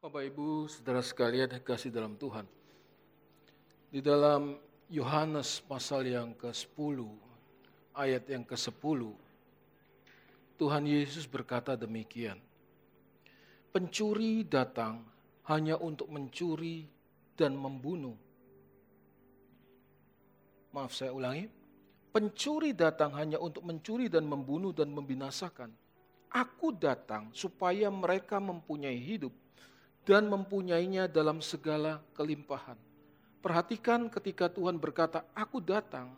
[0.00, 2.48] Bapak Ibu, saudara sekalian kasih dalam Tuhan.
[3.92, 4.56] Di dalam
[4.88, 7.04] Yohanes pasal yang ke-10,
[7.92, 9.12] ayat yang ke-10,
[10.56, 12.40] Tuhan Yesus berkata demikian.
[13.76, 15.04] Pencuri datang
[15.52, 16.88] hanya untuk mencuri
[17.36, 18.16] dan membunuh.
[20.72, 21.44] Maaf saya ulangi.
[22.08, 25.68] Pencuri datang hanya untuk mencuri dan membunuh dan membinasakan.
[26.32, 29.36] Aku datang supaya mereka mempunyai hidup
[30.04, 32.76] dan mempunyainya dalam segala kelimpahan.
[33.40, 36.12] Perhatikan ketika Tuhan berkata, "Aku datang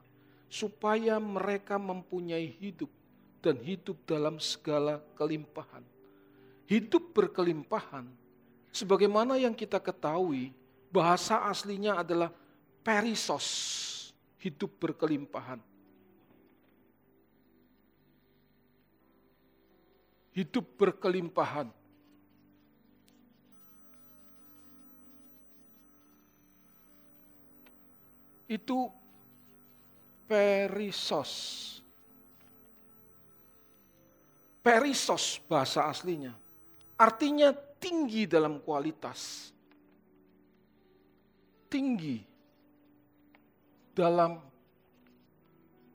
[0.51, 2.91] supaya mereka mempunyai hidup
[3.43, 5.83] dan hidup dalam segala kelimpahan."
[6.67, 8.07] Hidup berkelimpahan,
[8.71, 10.55] sebagaimana yang kita ketahui,
[10.91, 12.31] bahasa aslinya adalah
[12.83, 13.47] perisos,
[14.41, 15.61] hidup berkelimpahan.
[20.33, 21.82] Hidup berkelimpahan
[28.53, 28.89] itu
[30.29, 31.33] perisos.
[34.63, 36.33] Perisos bahasa aslinya.
[36.95, 37.51] Artinya
[37.83, 39.51] tinggi dalam kualitas.
[41.67, 42.23] Tinggi
[43.91, 44.39] dalam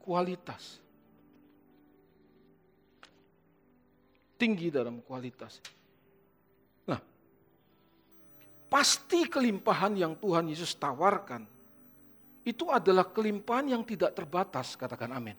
[0.04, 0.84] kualitas.
[4.38, 5.64] Tinggi dalam kualitas.
[6.86, 7.02] Nah,
[8.70, 11.57] pasti kelimpahan yang Tuhan Yesus tawarkan
[12.48, 15.36] itu adalah kelimpahan yang tidak terbatas, katakan amin.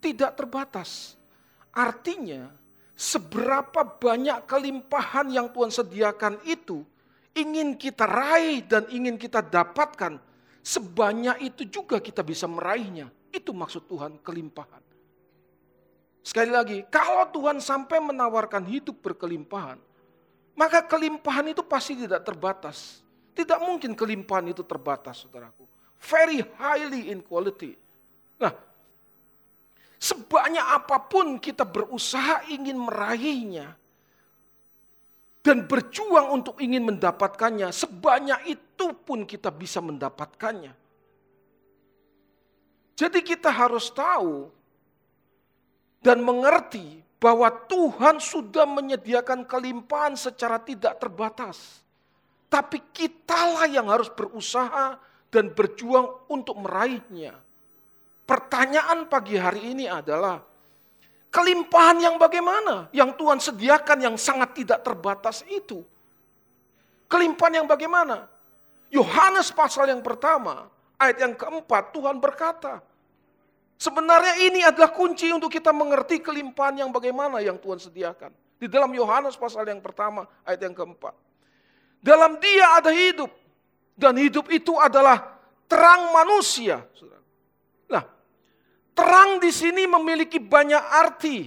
[0.00, 1.20] Tidak terbatas.
[1.76, 2.48] Artinya,
[2.96, 6.80] seberapa banyak kelimpahan yang Tuhan sediakan itu
[7.36, 10.16] ingin kita raih dan ingin kita dapatkan,
[10.64, 13.12] sebanyak itu juga kita bisa meraihnya.
[13.28, 14.80] Itu maksud Tuhan kelimpahan.
[16.24, 19.76] Sekali lagi, kalau Tuhan sampai menawarkan hidup berkelimpahan,
[20.56, 23.04] maka kelimpahan itu pasti tidak terbatas.
[23.36, 27.78] Tidak mungkin kelimpahan itu terbatas, saudaraku very highly in quality.
[28.42, 28.50] Nah,
[29.96, 33.78] sebanyak apa pun kita berusaha ingin meraihnya
[35.42, 40.74] dan berjuang untuk ingin mendapatkannya, sebanyak itu pun kita bisa mendapatkannya.
[42.94, 44.46] Jadi kita harus tahu
[45.98, 51.82] dan mengerti bahwa Tuhan sudah menyediakan kelimpahan secara tidak terbatas.
[52.50, 54.98] Tapi kitalah yang harus berusaha
[55.32, 57.32] dan berjuang untuk meraihnya.
[58.28, 60.44] Pertanyaan pagi hari ini adalah,
[61.32, 62.92] kelimpahan yang bagaimana?
[62.92, 65.80] Yang Tuhan sediakan yang sangat tidak terbatas itu.
[67.08, 68.28] Kelimpahan yang bagaimana?
[68.92, 70.68] Yohanes pasal yang pertama,
[71.00, 72.84] ayat yang keempat, Tuhan berkata,
[73.82, 78.30] Sebenarnya ini adalah kunci untuk kita mengerti kelimpahan yang bagaimana yang Tuhan sediakan.
[78.62, 81.10] Di dalam Yohanes pasal yang pertama, ayat yang keempat.
[81.98, 83.26] Dalam dia ada hidup,
[83.96, 85.38] dan hidup itu adalah
[85.68, 86.84] terang manusia.
[87.88, 88.04] Nah,
[88.96, 91.38] terang di sini memiliki banyak arti.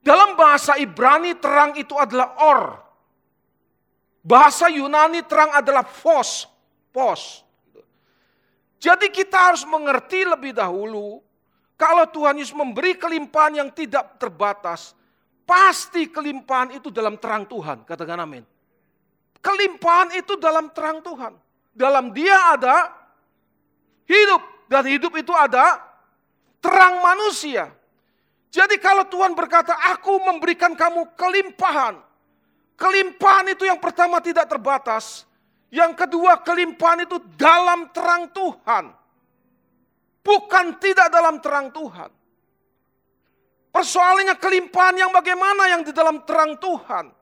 [0.00, 2.62] Dalam bahasa Ibrani terang itu adalah or.
[4.24, 6.48] Bahasa Yunani terang adalah fos,
[6.92, 7.44] pos.
[8.78, 11.18] Jadi kita harus mengerti lebih dahulu
[11.78, 14.98] kalau Tuhan Yesus memberi kelimpahan yang tidak terbatas,
[15.46, 17.86] pasti kelimpahan itu dalam terang Tuhan.
[17.86, 18.42] Katakan amin.
[19.38, 21.32] Kelimpahan itu dalam terang Tuhan.
[21.74, 22.90] Dalam dia ada
[24.08, 24.42] hidup.
[24.68, 25.80] Dan hidup itu ada
[26.60, 27.72] terang manusia.
[28.48, 32.00] Jadi kalau Tuhan berkata, aku memberikan kamu kelimpahan.
[32.78, 35.28] Kelimpahan itu yang pertama tidak terbatas.
[35.68, 38.84] Yang kedua kelimpahan itu dalam terang Tuhan.
[40.24, 42.10] Bukan tidak dalam terang Tuhan.
[43.68, 47.17] Persoalannya kelimpahan yang bagaimana yang di dalam terang Tuhan.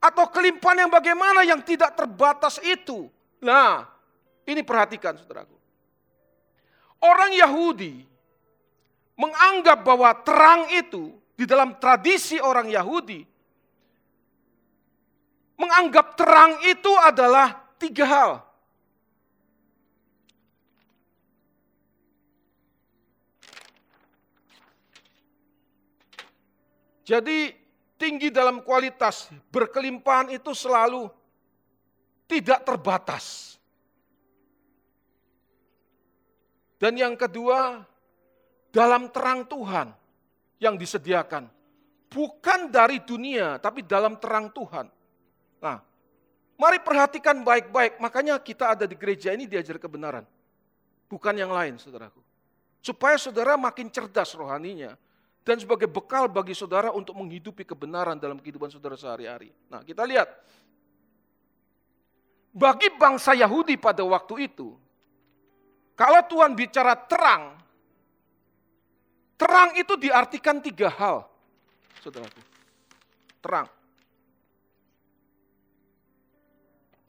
[0.00, 3.12] Atau kelimpahan yang bagaimana yang tidak terbatas itu.
[3.44, 3.84] Nah,
[4.48, 5.52] ini perhatikan saudaraku.
[7.00, 8.04] Orang Yahudi
[9.20, 13.24] menganggap bahwa terang itu di dalam tradisi orang Yahudi
[15.60, 18.30] menganggap terang itu adalah tiga hal.
[27.04, 27.59] Jadi
[28.00, 31.12] tinggi dalam kualitas, berkelimpahan itu selalu
[32.24, 33.60] tidak terbatas.
[36.80, 37.84] Dan yang kedua,
[38.72, 39.92] dalam terang Tuhan
[40.56, 41.44] yang disediakan.
[42.10, 44.88] Bukan dari dunia, tapi dalam terang Tuhan.
[45.60, 45.78] Nah,
[46.56, 48.00] mari perhatikan baik-baik.
[48.00, 50.24] Makanya kita ada di gereja ini diajar kebenaran.
[51.06, 52.18] Bukan yang lain, saudaraku.
[52.80, 54.96] Supaya saudara makin cerdas rohaninya
[55.50, 59.50] dan sebagai bekal bagi saudara untuk menghidupi kebenaran dalam kehidupan saudara sehari-hari.
[59.66, 60.30] Nah, kita lihat.
[62.54, 64.78] Bagi bangsa Yahudi pada waktu itu,
[65.98, 67.58] kalau Tuhan bicara terang,
[69.34, 71.26] terang itu diartikan tiga hal,
[71.98, 72.42] saudaraku.
[73.42, 73.66] Terang.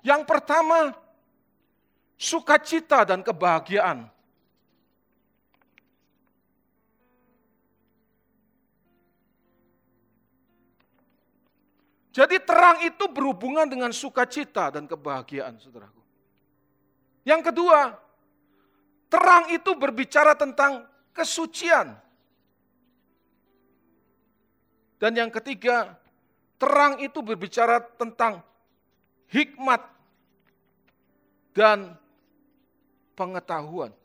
[0.01, 0.97] Yang pertama,
[2.17, 4.09] sukacita dan kebahagiaan.
[12.11, 16.03] Jadi terang itu berhubungan dengan sukacita dan kebahagiaan, saudaraku.
[17.23, 17.95] Yang kedua,
[19.07, 21.95] terang itu berbicara tentang kesucian.
[24.99, 25.95] Dan yang ketiga,
[26.59, 28.43] terang itu berbicara tentang
[29.31, 29.81] hikmat
[31.55, 31.95] dan
[33.15, 33.95] pengetahuan.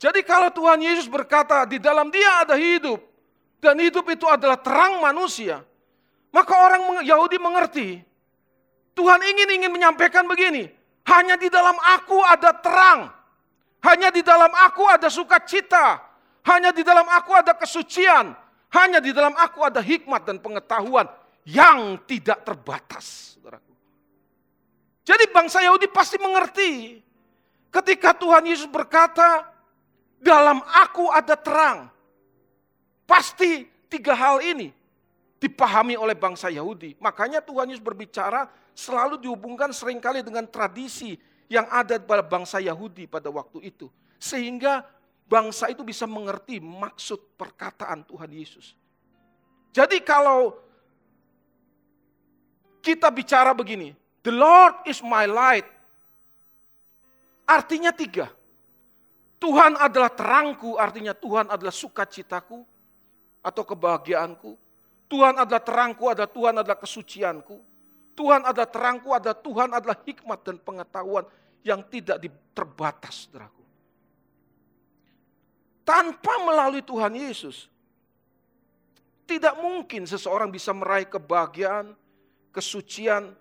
[0.00, 3.09] Jadi kalau Tuhan Yesus berkata di dalam dia ada hidup,
[3.60, 5.60] dan hidup itu adalah terang manusia,
[6.32, 7.88] maka orang Yahudi mengerti,
[8.96, 10.68] Tuhan ingin ingin menyampaikan begini,
[11.06, 13.12] hanya di dalam aku ada terang,
[13.84, 16.00] hanya di dalam aku ada sukacita,
[16.48, 18.32] hanya di dalam aku ada kesucian,
[18.72, 21.06] hanya di dalam aku ada hikmat dan pengetahuan
[21.44, 23.36] yang tidak terbatas.
[25.00, 27.02] Jadi bangsa Yahudi pasti mengerti
[27.72, 29.42] ketika Tuhan Yesus berkata,
[30.20, 31.88] dalam aku ada terang.
[33.10, 34.70] Pasti tiga hal ini
[35.42, 36.94] dipahami oleh bangsa Yahudi.
[37.02, 41.18] Makanya Tuhan Yesus berbicara selalu dihubungkan sering kali dengan tradisi
[41.50, 43.90] yang ada pada bangsa Yahudi pada waktu itu.
[44.14, 44.86] Sehingga
[45.26, 48.78] bangsa itu bisa mengerti maksud perkataan Tuhan Yesus.
[49.74, 50.54] Jadi kalau
[52.78, 53.90] kita bicara begini,
[54.22, 55.66] the Lord is my light.
[57.42, 58.30] Artinya tiga.
[59.42, 62.62] Tuhan adalah terangku, artinya Tuhan adalah sukacitaku
[63.40, 64.56] atau kebahagiaanku.
[65.10, 67.56] Tuhan adalah terangku, adalah Tuhan adalah kesucianku.
[68.14, 71.24] Tuhan adalah terangku, adalah Tuhan adalah hikmat dan pengetahuan
[71.66, 72.20] yang tidak
[72.52, 73.64] terbatas, saudaraku.
[75.82, 77.66] Tanpa melalui Tuhan Yesus,
[79.26, 81.96] tidak mungkin seseorang bisa meraih kebahagiaan,
[82.54, 83.34] kesucian,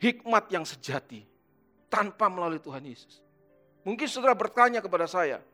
[0.00, 1.24] hikmat yang sejati
[1.88, 3.24] tanpa melalui Tuhan Yesus.
[3.84, 5.44] Mungkin saudara bertanya kepada saya,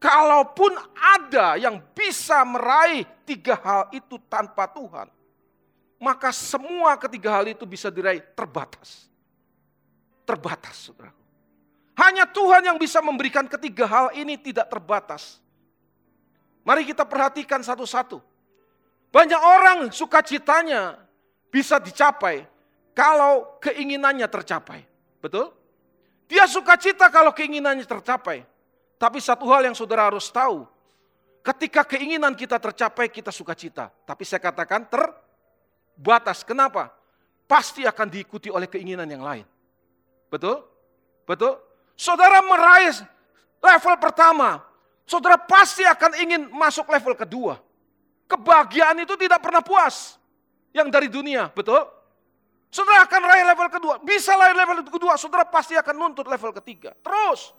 [0.00, 5.12] Kalaupun ada yang bisa meraih tiga hal itu tanpa Tuhan,
[6.00, 9.12] maka semua ketiga hal itu bisa diraih terbatas.
[10.24, 11.20] Terbatas, saudaraku.
[12.00, 15.36] Hanya Tuhan yang bisa memberikan ketiga hal ini tidak terbatas.
[16.64, 18.24] Mari kita perhatikan satu-satu.
[19.12, 20.96] Banyak orang sukacitanya
[21.52, 22.48] bisa dicapai
[22.96, 24.88] kalau keinginannya tercapai.
[25.20, 25.52] Betul?
[26.24, 28.48] Dia sukacita kalau keinginannya tercapai.
[29.00, 30.68] Tapi satu hal yang saudara harus tahu,
[31.40, 33.88] ketika keinginan kita tercapai, kita sukacita.
[34.04, 36.44] Tapi saya katakan terbatas.
[36.44, 36.92] Kenapa?
[37.48, 39.48] Pasti akan diikuti oleh keinginan yang lain.
[40.28, 40.68] Betul?
[41.24, 41.56] Betul?
[41.96, 42.92] Saudara meraih
[43.64, 44.60] level pertama,
[45.08, 47.56] saudara pasti akan ingin masuk level kedua.
[48.28, 50.20] Kebahagiaan itu tidak pernah puas.
[50.76, 51.82] Yang dari dunia, betul?
[52.70, 53.94] Saudara akan raih level kedua.
[54.04, 56.94] Bisa raih level kedua, saudara pasti akan nuntut level ketiga.
[57.02, 57.50] Terus.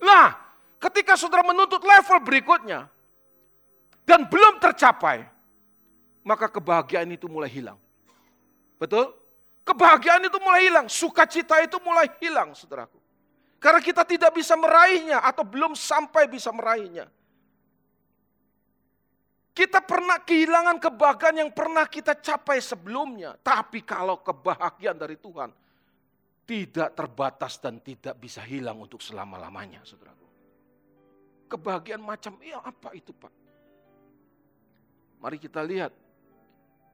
[0.00, 0.43] Nah,
[0.84, 2.84] Ketika saudara menuntut level berikutnya
[4.04, 5.24] dan belum tercapai,
[6.20, 7.80] maka kebahagiaan itu mulai hilang.
[8.76, 9.16] Betul?
[9.64, 13.00] Kebahagiaan itu mulai hilang, sukacita itu mulai hilang, saudaraku.
[13.56, 17.08] Karena kita tidak bisa meraihnya atau belum sampai bisa meraihnya.
[19.56, 23.40] Kita pernah kehilangan kebahagiaan yang pernah kita capai sebelumnya.
[23.40, 25.48] Tapi kalau kebahagiaan dari Tuhan
[26.44, 30.23] tidak terbatas dan tidak bisa hilang untuk selama-lamanya, saudaraku
[31.54, 33.30] kebahagiaan macam iya apa itu Pak?
[35.22, 35.94] Mari kita lihat.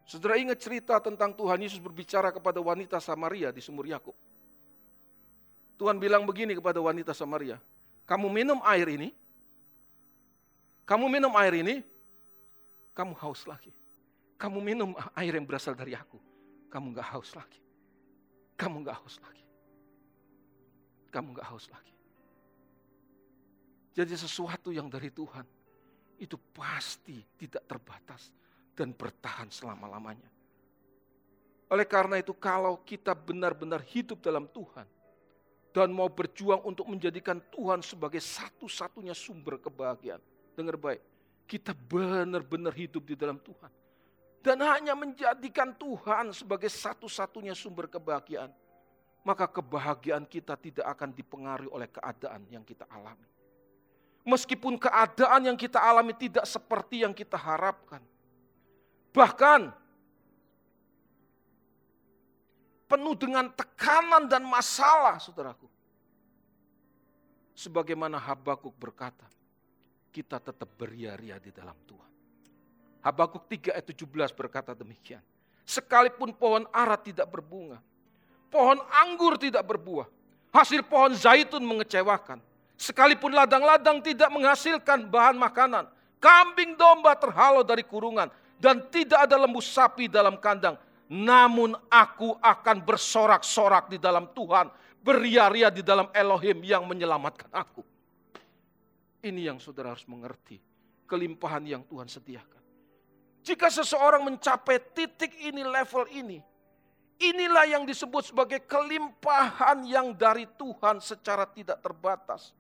[0.05, 4.15] Saudara ingat cerita tentang Tuhan Yesus berbicara kepada wanita Samaria di sumur Yakub.
[5.81, 7.57] Tuhan bilang begini kepada wanita Samaria,
[8.05, 9.09] kamu minum air ini,
[10.85, 11.81] kamu minum air ini,
[12.93, 13.73] kamu haus lagi.
[14.41, 16.17] Kamu minum air yang berasal dari aku,
[16.73, 17.61] kamu gak haus lagi.
[18.57, 19.45] Kamu gak haus lagi.
[21.13, 21.95] Kamu gak haus lagi.
[23.91, 25.47] Jadi sesuatu yang dari Tuhan
[26.21, 28.31] itu pasti tidak terbatas
[28.77, 30.31] dan bertahan selama-lamanya.
[31.71, 34.87] Oleh karena itu kalau kita benar-benar hidup dalam Tuhan
[35.71, 40.19] dan mau berjuang untuk menjadikan Tuhan sebagai satu-satunya sumber kebahagiaan.
[40.59, 40.99] Dengar baik,
[41.47, 43.71] kita benar-benar hidup di dalam Tuhan.
[44.43, 48.51] Dan hanya menjadikan Tuhan sebagai satu-satunya sumber kebahagiaan.
[49.23, 53.30] Maka kebahagiaan kita tidak akan dipengaruhi oleh keadaan yang kita alami.
[54.21, 58.05] Meskipun keadaan yang kita alami tidak seperti yang kita harapkan.
[59.11, 59.73] Bahkan
[62.91, 65.67] penuh dengan tekanan dan masalah, saudaraku.
[67.57, 69.29] Sebagaimana Habakuk berkata,
[70.11, 72.11] kita tetap beria-ria di dalam Tuhan.
[73.01, 75.23] Habakuk 3 ayat 17 berkata demikian.
[75.65, 77.79] Sekalipun pohon ara tidak berbunga,
[78.51, 80.11] pohon anggur tidak berbuah,
[80.51, 82.43] hasil pohon zaitun mengecewakan,
[82.81, 85.85] Sekalipun ladang-ladang tidak menghasilkan bahan makanan,
[86.17, 90.81] kambing domba terhalau dari kurungan, dan tidak ada lembu sapi dalam kandang.
[91.13, 94.73] Namun aku akan bersorak-sorak di dalam Tuhan,
[95.05, 97.85] beria-ria di dalam Elohim yang menyelamatkan aku.
[99.21, 100.57] Ini yang saudara harus mengerti,
[101.05, 102.65] kelimpahan yang Tuhan sediakan.
[103.45, 106.41] Jika seseorang mencapai titik ini, level ini,
[107.21, 112.57] inilah yang disebut sebagai kelimpahan yang dari Tuhan secara tidak terbatas.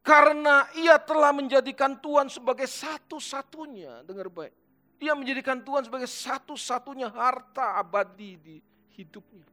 [0.00, 4.56] Karena ia telah menjadikan Tuhan sebagai satu-satunya, dengar baik.
[5.00, 8.56] Ia menjadikan Tuhan sebagai satu-satunya harta abadi di
[8.96, 9.44] hidupnya.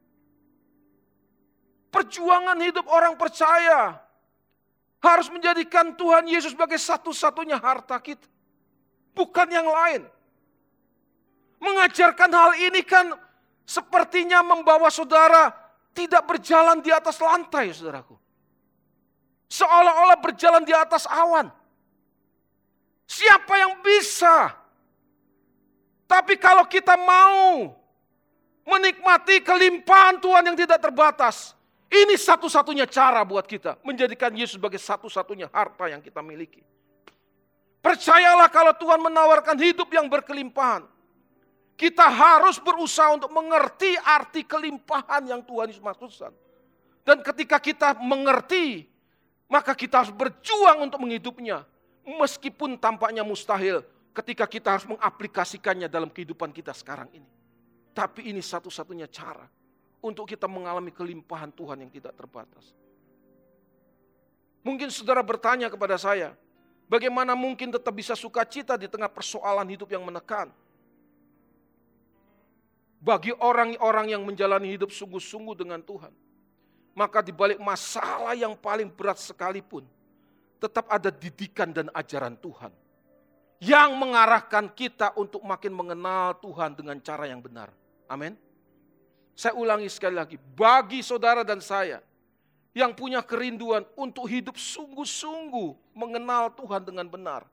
[1.88, 3.96] Perjuangan hidup orang percaya
[5.00, 8.27] harus menjadikan Tuhan Yesus sebagai satu-satunya harta kita.
[9.16, 10.04] Bukan yang lain.
[11.58, 13.16] Mengajarkan hal ini kan
[13.66, 15.50] sepertinya membawa saudara
[15.96, 18.26] tidak berjalan di atas lantai, saudaraku.
[19.48, 21.48] Seolah-olah berjalan di atas awan.
[23.08, 24.51] Siapa yang bisa?
[26.08, 27.72] Tapi kalau kita mau
[28.68, 31.56] menikmati kelimpahan Tuhan yang tidak terbatas,
[31.88, 36.60] ini satu-satunya cara buat kita menjadikan Yesus sebagai satu-satunya harta yang kita miliki.
[37.80, 40.84] Percayalah kalau Tuhan menawarkan hidup yang berkelimpahan.
[41.77, 46.34] Kita harus berusaha untuk mengerti arti kelimpahan yang Tuhan Yesus maksudkan.
[47.06, 48.89] Dan ketika kita mengerti
[49.48, 51.63] maka kita harus berjuang untuk menghidupnya.
[52.08, 53.84] Meskipun tampaknya mustahil
[54.16, 57.27] ketika kita harus mengaplikasikannya dalam kehidupan kita sekarang ini.
[57.92, 59.44] Tapi ini satu-satunya cara
[60.00, 62.72] untuk kita mengalami kelimpahan Tuhan yang tidak terbatas.
[64.63, 66.36] Mungkin saudara bertanya kepada saya,
[66.88, 70.51] bagaimana mungkin tetap bisa sukacita di tengah persoalan hidup yang menekan?
[72.98, 76.12] Bagi orang-orang yang menjalani hidup sungguh-sungguh dengan Tuhan,
[76.98, 79.86] maka di balik masalah yang paling berat sekalipun,
[80.58, 82.74] tetap ada didikan dan ajaran Tuhan
[83.62, 87.70] yang mengarahkan kita untuk makin mengenal Tuhan dengan cara yang benar.
[88.10, 88.34] Amin.
[89.38, 92.01] Saya ulangi sekali lagi, bagi saudara dan saya
[92.74, 97.46] yang punya kerinduan untuk hidup sungguh-sungguh mengenal Tuhan dengan benar,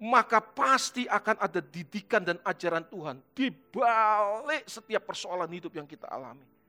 [0.00, 6.08] maka pasti akan ada didikan dan ajaran Tuhan di balik setiap persoalan hidup yang kita
[6.08, 6.59] alami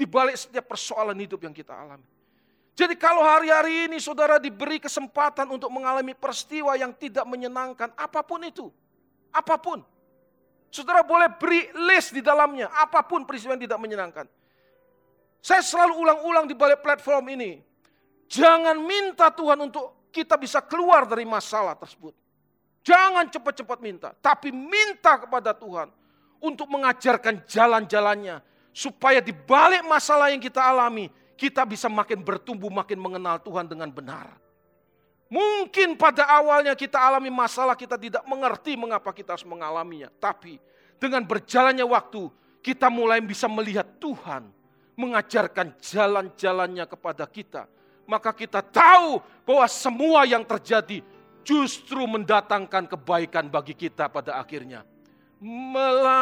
[0.00, 2.08] di balik setiap persoalan hidup yang kita alami.
[2.72, 8.40] Jadi kalau hari-hari ini saudara diberi kesempatan untuk mengalami peristiwa yang tidak menyenangkan, apa pun
[8.40, 8.72] itu,
[9.28, 9.84] apa pun.
[10.72, 14.24] Saudara boleh beri list di dalamnya, apa pun peristiwa yang tidak menyenangkan.
[15.44, 17.60] Saya selalu ulang-ulang di balik platform ini.
[18.32, 22.16] Jangan minta Tuhan untuk kita bisa keluar dari masalah tersebut.
[22.80, 25.92] Jangan cepat-cepat minta, tapi minta kepada Tuhan
[26.40, 28.40] untuk mengajarkan jalan-jalannya,
[28.70, 33.90] Supaya di balik masalah yang kita alami, kita bisa makin bertumbuh, makin mengenal Tuhan dengan
[33.90, 34.38] benar.
[35.30, 40.10] Mungkin pada awalnya kita alami masalah, kita tidak mengerti mengapa kita harus mengalaminya.
[40.18, 40.58] Tapi
[40.98, 42.26] dengan berjalannya waktu,
[42.60, 44.50] kita mulai bisa melihat Tuhan
[44.98, 47.64] mengajarkan jalan-jalannya kepada kita.
[48.04, 51.00] Maka kita tahu bahwa semua yang terjadi
[51.40, 54.84] justru mendatangkan kebaikan bagi kita pada akhirnya.
[55.40, 56.20] Melalui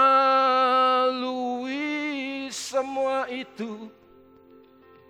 [2.53, 3.89] semua itu,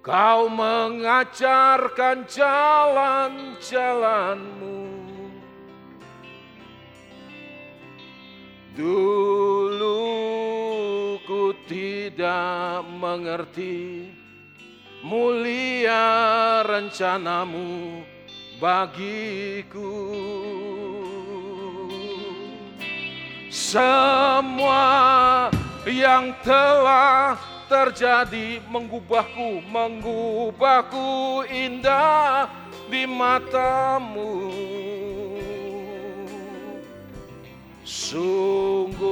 [0.04, 4.88] kau mengajarkan jalan-jalanmu.
[8.78, 10.06] Dulu
[11.26, 14.06] ku tidak mengerti
[15.02, 18.06] mulia rencanamu
[18.62, 19.98] bagiku.
[23.50, 24.86] Semua
[25.88, 32.48] yang telah terjadi mengubahku, mengubahku indah
[32.92, 34.52] di matamu.
[37.88, 39.08] Sungguh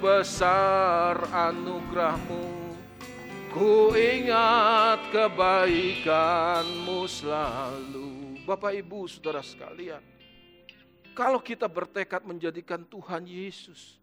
[0.00, 2.72] besar anugerahmu,
[3.52, 8.40] ku ingat kebaikanmu selalu.
[8.48, 10.02] Bapak Ibu Saudara sekalian,
[11.12, 14.01] kalau kita bertekad menjadikan Tuhan Yesus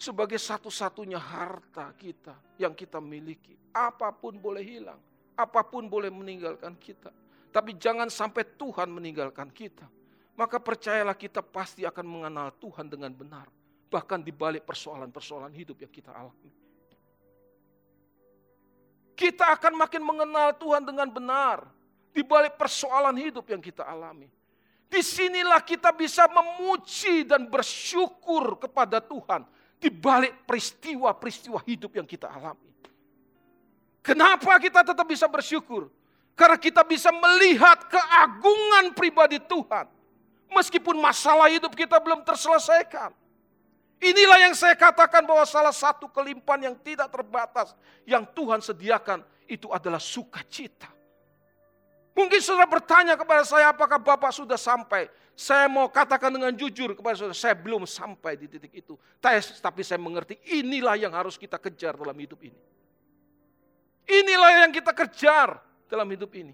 [0.00, 4.96] sebagai satu-satunya harta kita yang kita miliki, apa pun boleh hilang,
[5.36, 7.12] apa pun boleh meninggalkan kita.
[7.52, 9.84] Tapi jangan sampai Tuhan meninggalkan kita.
[10.40, 13.44] Maka percayalah kita pasti akan mengenal Tuhan dengan benar.
[13.92, 16.48] Bahkan di balik persoalan-persoalan hidup yang kita alami.
[19.12, 21.68] Kita akan makin mengenal Tuhan dengan benar.
[22.08, 24.32] Di balik persoalan hidup yang kita alami.
[24.88, 29.44] Di sinilah kita bisa memuji dan bersyukur kepada Tuhan.
[29.80, 32.68] Di balik peristiwa-peristiwa hidup yang kita alami.
[34.04, 35.88] Kenapa kita tetap bisa bersyukur?
[36.36, 39.88] Karena kita bisa melihat keagungan pribadi Tuhan.
[40.52, 43.12] Meskipun masalah hidup kita belum terselesaikan.
[44.00, 47.76] Inilah yang saya katakan bahwa salah satu kelimpahan yang tidak terbatas
[48.08, 50.88] yang Tuhan sediakan itu adalah sukacita.
[52.10, 55.06] Mungkin saudara bertanya kepada saya apakah Bapak sudah sampai.
[55.38, 58.98] Saya mau katakan dengan jujur kepada saudara, saya belum sampai di titik itu.
[59.22, 62.58] Tapi saya mengerti inilah yang harus kita kejar dalam hidup ini.
[64.10, 66.52] Inilah yang kita kejar dalam hidup ini.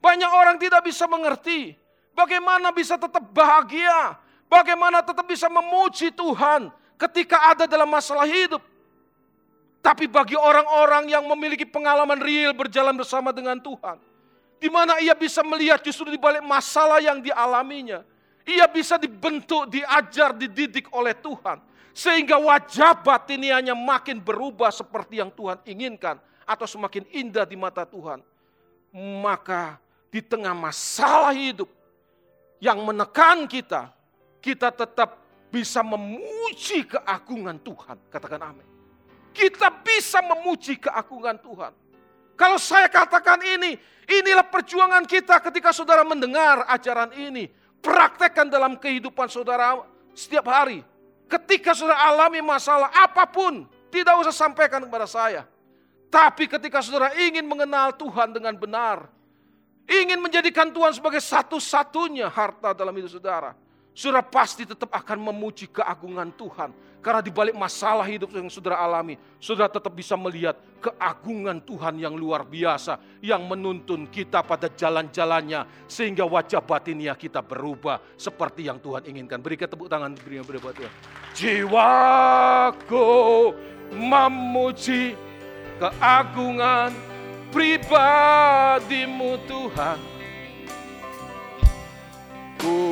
[0.00, 1.76] Banyak orang tidak bisa mengerti
[2.16, 4.16] bagaimana bisa tetap bahagia,
[4.48, 8.64] bagaimana tetap bisa memuji Tuhan ketika ada dalam masalah hidup.
[9.78, 14.02] Tapi bagi orang-orang yang memiliki pengalaman real berjalan bersama dengan Tuhan,
[14.58, 18.02] di mana ia bisa melihat justru di balik masalah yang dialaminya,
[18.42, 21.62] ia bisa dibentuk, diajar, dididik oleh Tuhan.
[21.94, 28.22] Sehingga wajah batinianya makin berubah seperti yang Tuhan inginkan atau semakin indah di mata Tuhan,
[29.18, 31.66] maka di tengah masalah hidup
[32.62, 33.90] yang menekan kita,
[34.38, 35.18] kita tetap
[35.50, 37.96] bisa memuji keagungan Tuhan.
[38.08, 38.66] Katakan amin.
[39.34, 41.72] Kita bisa memuji keagungan Tuhan.
[42.38, 43.74] Kalau saya katakan ini,
[44.06, 47.50] inilah perjuangan kita ketika saudara mendengar ajaran ini.
[47.82, 49.82] Praktekkan dalam kehidupan saudara
[50.14, 50.86] setiap hari.
[51.26, 55.50] Ketika saudara alami masalah apa pun, tidak usah sampaikan kepada saya.
[56.08, 59.10] Tapi ketika saudara ingin mengenal Tuhan dengan benar,
[59.84, 63.52] ingin menjadikan Tuhan sebagai satu-satunya harta dalam hidup saudara,
[63.98, 66.70] saudara pasti tetap akan memuji keagungan Tuhan.
[66.98, 72.14] Karena di balik masalah hidup yang saudara alami, saudara tetap bisa melihat keagungan Tuhan yang
[72.14, 79.06] luar biasa, yang menuntun kita pada jalan-jalannya, sehingga wajah batinia kita berubah seperti yang Tuhan
[79.06, 79.38] inginkan.
[79.38, 80.94] Berikan tepuk tangan, berikan berbuat Tuhan.
[81.38, 83.06] Jiwaku
[83.94, 85.14] memuji
[85.78, 86.90] keagungan
[87.54, 89.98] pribadimu Tuhan.
[92.58, 92.87] Ku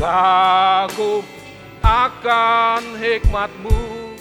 [0.00, 1.20] kagum
[1.84, 4.16] akan hikmatmu,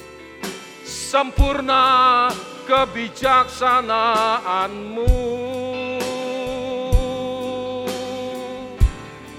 [0.83, 2.27] sempurna
[2.67, 5.15] kebijaksanaanmu.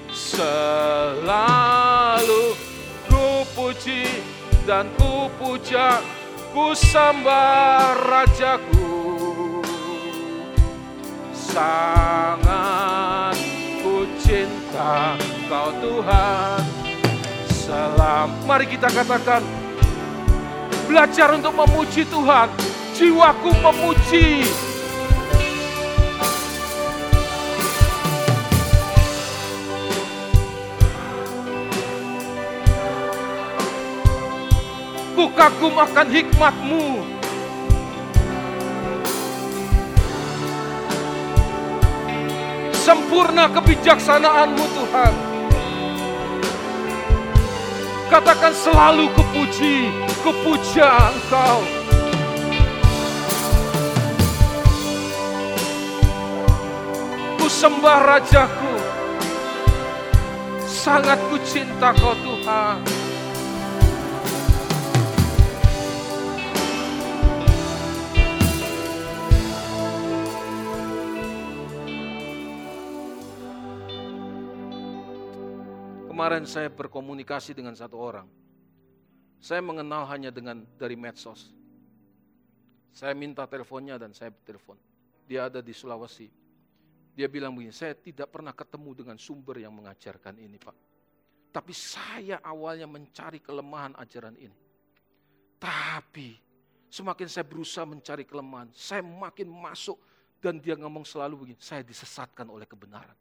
[0.08, 1.36] Selalu
[3.04, 4.24] ku puji
[4.64, 6.00] dan ku puja
[6.56, 8.88] ku sembah rajaku
[11.36, 13.36] sangat
[13.84, 16.62] ku cinta kau Tuhan
[17.50, 19.42] salam mari kita katakan
[20.86, 22.46] belajar untuk memuji Tuhan
[22.94, 24.46] jiwaku memuji
[35.20, 37.04] Ku kagum akan hikmatmu.
[42.72, 45.29] Sempurna kebijaksanaanmu Tuhan.
[48.10, 49.86] Katakan selalu kepuji,
[50.26, 51.62] kepuja Engkau.
[57.38, 58.74] Ku sembah Rajaku.
[60.66, 62.99] Sangat ku cinta kau Tuhan.
[76.20, 78.28] Kemarin saya berkomunikasi dengan satu orang.
[79.40, 81.48] Saya mengenal hanya dengan dari medsos.
[82.92, 84.76] Saya minta teleponnya dan saya telepon.
[85.24, 86.28] Dia ada di Sulawesi.
[87.16, 90.76] Dia bilang begini, saya tidak pernah ketemu dengan sumber yang mengajarkan ini Pak.
[91.56, 94.60] Tapi saya awalnya mencari kelemahan ajaran ini.
[95.56, 96.36] Tapi
[96.92, 99.96] semakin saya berusaha mencari kelemahan, saya makin masuk
[100.36, 103.16] dan dia ngomong selalu begini, saya disesatkan oleh kebenaran.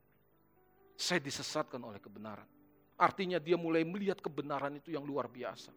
[0.99, 2.58] Saya disesatkan oleh kebenaran.
[2.99, 5.71] Artinya dia mulai melihat kebenaran itu yang luar biasa.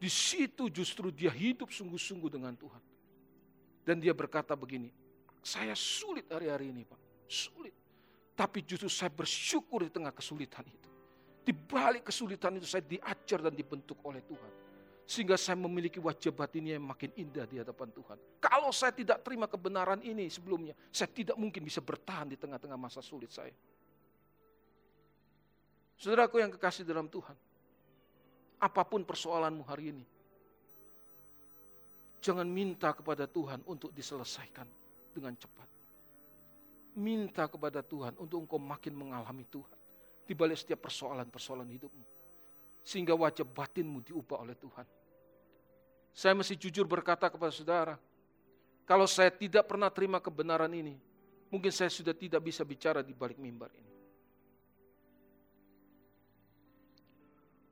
[0.00, 2.80] Di situ justru dia hidup sungguh-sungguh dengan Tuhan.
[3.84, 4.88] Dan dia berkata begini,
[5.44, 7.76] saya sulit hari-hari ini Pak, sulit.
[8.32, 10.88] Tapi justru saya bersyukur di tengah kesulitan itu.
[11.44, 14.52] Di balik kesulitan itu saya diajar dan dibentuk oleh Tuhan.
[15.08, 18.16] Sehingga saya memiliki wajah batinnya yang makin indah di hadapan Tuhan.
[18.44, 23.00] Kalau saya tidak terima kebenaran ini sebelumnya, saya tidak mungkin bisa bertahan di tengah-tengah masa
[23.00, 23.52] sulit saya.
[25.98, 27.34] Saudaraku yang kekasih dalam Tuhan,
[28.62, 30.06] apa pun persoalanmu hari ini,
[32.22, 34.66] jangan minta kepada Tuhan untuk diselesaikan
[35.10, 35.66] dengan cepat.
[36.98, 39.78] Minta kepada Tuhan untuk engkau makin mengalami Tuhan
[40.22, 42.06] di balik setiap persoalan-persoalan hidupmu.
[42.86, 44.86] Sehingga wajah batinmu diubah oleh Tuhan.
[46.14, 47.94] Saya mesti jujur berkata kepada saudara,
[48.86, 50.94] kalau saya tidak pernah terima kebenaran ini,
[51.50, 53.97] mungkin saya sudah tidak bisa bicara di balik mimbar ini.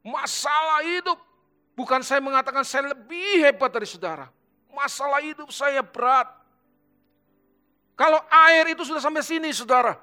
[0.07, 1.19] Masalah hidup,
[1.75, 4.31] bukan saya mengatakan saya lebih hebat dari saudara.
[4.71, 6.31] Masalah hidup saya berat.
[7.99, 9.99] Kalau air itu sudah sampai sini, saudara.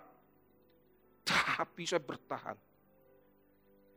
[1.24, 2.60] Tapi saya bertahan.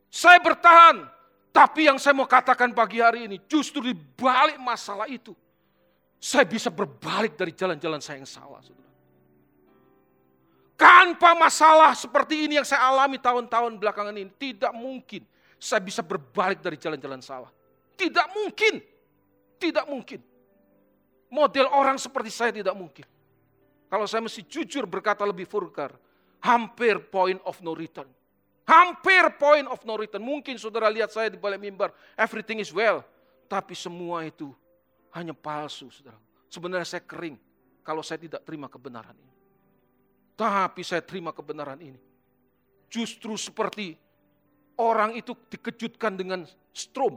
[0.07, 1.17] Saya bertahan
[1.57, 5.33] tapi yang saya mau katakan pagi hari ini, justru di balik masalah itu,
[6.21, 8.61] saya bisa berbalik dari jalan-jalan saya yang salah.
[8.61, 8.93] Saudara.
[10.77, 15.25] Tanpa masalah seperti ini yang saya alami tahun-tahun belakangan ini, tidak mungkin
[15.57, 17.51] saya bisa berbalik dari jalan-jalan salah.
[17.97, 18.75] Tidak mungkin.
[19.57, 20.21] Tidak mungkin.
[21.33, 23.05] Model orang seperti saya tidak mungkin.
[23.87, 25.95] Kalau saya mesti jujur berkata lebih vulgar,
[26.43, 28.07] hampir point of no return.
[28.67, 30.23] Hampir point of no return.
[30.23, 33.03] Mungkin saudara lihat saya di balik mimbar, everything is well.
[33.47, 34.51] Tapi semua itu
[35.15, 36.19] hanya palsu, saudara.
[36.51, 37.39] Sebenarnya saya kering
[37.87, 39.35] kalau saya tidak terima kebenaran ini.
[40.35, 42.01] Tapi saya terima kebenaran ini.
[42.91, 43.95] Justru seperti
[44.81, 47.17] orang itu dikejutkan dengan strom,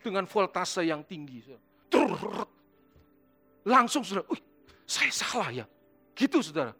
[0.00, 1.40] dengan voltase yang tinggi.
[3.64, 4.28] Langsung saudara,
[4.84, 5.66] saya salah ya.
[6.12, 6.76] Gitu saudara.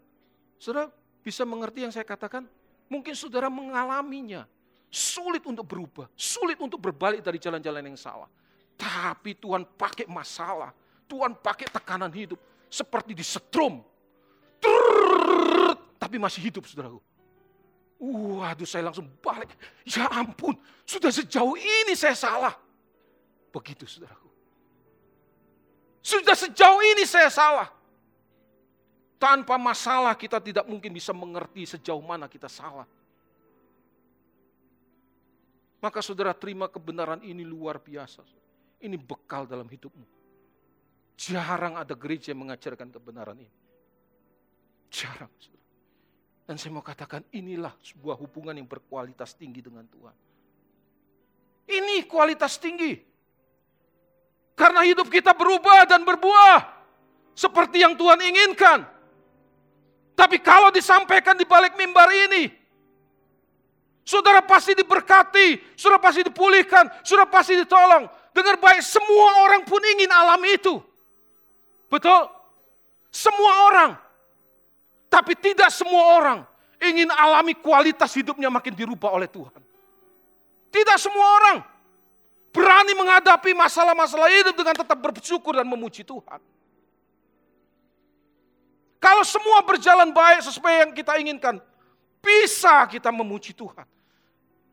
[0.61, 0.87] Saudara
[1.25, 2.45] bisa mengerti yang saya katakan?
[2.85, 4.45] Mungkin saudara mengalaminya.
[4.95, 8.29] Sulit untuk berubah, sulit untuk berbalik dari jalan-jalan yang salah.
[8.79, 10.71] Tapi Tuhan pakai masalah,
[11.09, 12.39] Tuhan pakai tekanan hidup.
[12.71, 13.83] Seperti di setrum.
[15.99, 17.01] Tapi masih hidup saudaraku.
[17.99, 19.55] Waduh saya langsung balik.
[19.87, 22.53] Ya ampun, sudah sejauh ini saya salah.
[23.55, 24.29] Begitu saudaraku.
[26.03, 27.71] Sudah sejauh ini saya salah.
[29.15, 32.85] Tanpa masalah kita tidak mungkin bisa mengerti sejauh mana kita salah.
[35.79, 38.21] Maka saudara terima kebenaran ini luar biasa.
[38.81, 40.05] Ini bekal dalam hidupmu.
[41.15, 43.55] Jarang ada gereja yang mengajarkan kebenaran ini.
[44.91, 45.31] Jarang.
[45.39, 45.64] Saudara.
[46.45, 50.15] Dan saya mau katakan inilah sebuah hubungan yang berkualitas tinggi dengan Tuhan.
[51.65, 52.93] Ini kualitas tinggi.
[54.53, 56.77] Karena hidup kita berubah dan berbuah.
[57.33, 58.85] Seperti yang Tuhan inginkan.
[60.15, 62.47] Tapi kalau disampaikan di balik mimbar ini,
[64.05, 68.07] saudara pasti diberkati, saudara pasti dipulihkan, saudara pasti ditolong.
[68.31, 70.79] Dengar baik, semua orang pun ingin alami itu.
[71.91, 72.31] Betul?
[73.11, 74.04] Semua orang.
[75.09, 76.39] Tapi tidak semua orang
[76.81, 79.61] ingin alami kualitas hidupnya makin dirubah oleh Tuhan.
[80.69, 81.57] Tidak semua orang
[82.51, 86.39] berani menghadapi masalah-masalah hidup dengan tetap bersyukur dan memuji Tuhan.
[88.99, 91.61] Kalau semua berjalan baik sesuai yang kita inginkan,
[92.19, 93.85] bisa kita memuji Tuhan.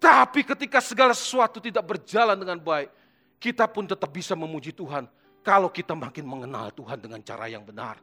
[0.02, 2.90] Tapi ketika segala sesuatu tidak berjalan dengan baik,
[3.38, 5.06] kita pun tetap bisa memuji Tuhan
[5.46, 7.98] kalau kita makin mengenal Tuhan dengan cara yang benar.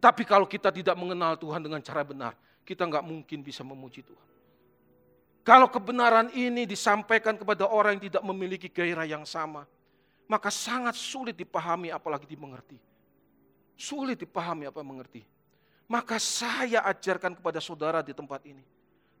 [0.00, 2.32] Tapi kalau kita tidak mengenal Tuhan dengan cara benar,
[2.64, 4.28] kita nggak mungkin bisa memuji Tuhan.
[5.44, 9.68] Kalau kebenaran ini disampaikan kepada orang yang tidak memiliki gairah yang sama,
[10.24, 12.80] maka sangat sulit dipahami apalagi dimengerti.
[13.76, 15.20] Sulit dipahami apa mengerti.
[15.90, 18.62] Maka saya ajarkan kepada saudara di tempat ini.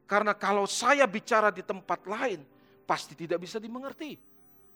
[0.06, 2.40] Karena kalau saya bicara di tempat lain,
[2.86, 4.14] pasti tidak bisa dimengerti.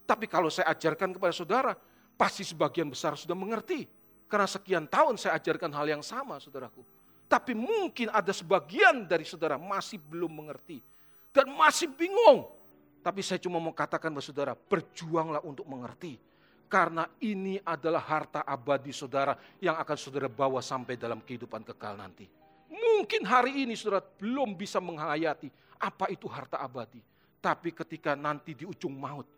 [0.05, 1.73] Tapi kalau saya ajarkan kepada saudara,
[2.19, 3.87] pasti sebagian besar sudah mengerti.
[4.35, 6.83] Karena sekian tahun saya ajarkan hal yang sama, saudaraku.
[7.31, 10.83] Tapi mungkin ada sebagian dari saudara masih belum mengerti.
[11.31, 12.51] Dan masih bingung.
[12.99, 16.18] Tapi saya cuma mau katakan kepada saudara, berjuanglah untuk mengerti
[16.66, 22.27] karena ini adalah harta abadi saudara yang akan saudara bawa sampai dalam kehidupan kekal nanti.
[22.66, 25.47] Mungkin hari ini saudara belum bisa menghayati
[25.79, 26.99] apa itu harta abadi.
[27.38, 29.31] Tapi ketika nanti di ujung maut,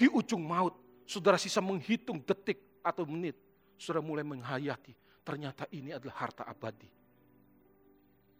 [0.00, 0.72] di ujung maut,
[1.04, 3.36] saudara sisa menghitung detik atau menit,
[3.76, 4.92] saudara mulai menghayati
[5.26, 6.88] ternyata ini adalah harta abadi.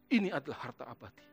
[0.06, 1.26] Ini adalah harta abadi.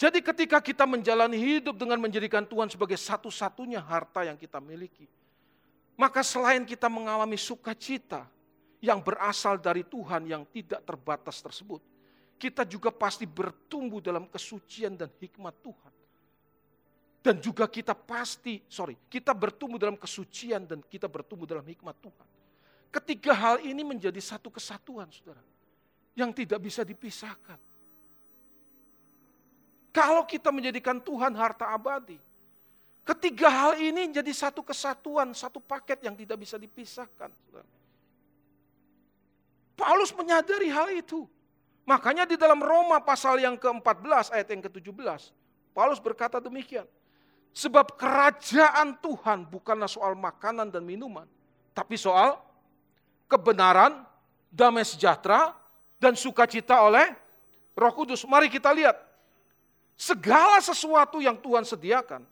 [0.00, 5.04] Jadi ketika kita menjalani hidup dengan menjadikan Tuhan sebagai satu-satunya harta yang kita miliki,
[5.92, 8.24] maka selain kita mengalami sukacita
[8.80, 11.84] yang berasal dari Tuhan yang tidak terbatas tersebut,
[12.40, 15.92] kita juga pasti bertumbuh dalam kesucian dan hikmat Tuhan.
[17.20, 22.28] Dan juga kita pasti, sorry, kita bertumbuh dalam kesucian dan kita bertumbuh dalam hikmat Tuhan.
[22.88, 25.44] Ketiga hal ini menjadi satu kesatuan, saudara.
[26.16, 27.60] Yang tidak bisa dipisahkan.
[29.92, 32.16] Kalau kita menjadikan Tuhan harta abadi,
[33.04, 37.30] ketiga hal ini jadi satu kesatuan, satu paket yang tidak bisa dipisahkan.
[37.46, 37.68] Saudara.
[39.76, 41.28] Paulus menyadari hal itu.
[41.84, 45.32] Makanya di dalam Roma pasal yang ke-14 ayat yang ke-17,
[45.72, 46.86] Paulus berkata demikian.
[47.50, 51.26] Sebab kerajaan Tuhan bukanlah soal makanan dan minuman,
[51.74, 52.38] tapi soal
[53.26, 54.06] kebenaran,
[54.50, 55.54] damai sejahtera,
[55.98, 57.10] dan sukacita oleh
[57.74, 58.22] Roh Kudus.
[58.26, 58.96] Mari kita lihat.
[60.00, 62.24] Segala sesuatu yang Tuhan sediakan,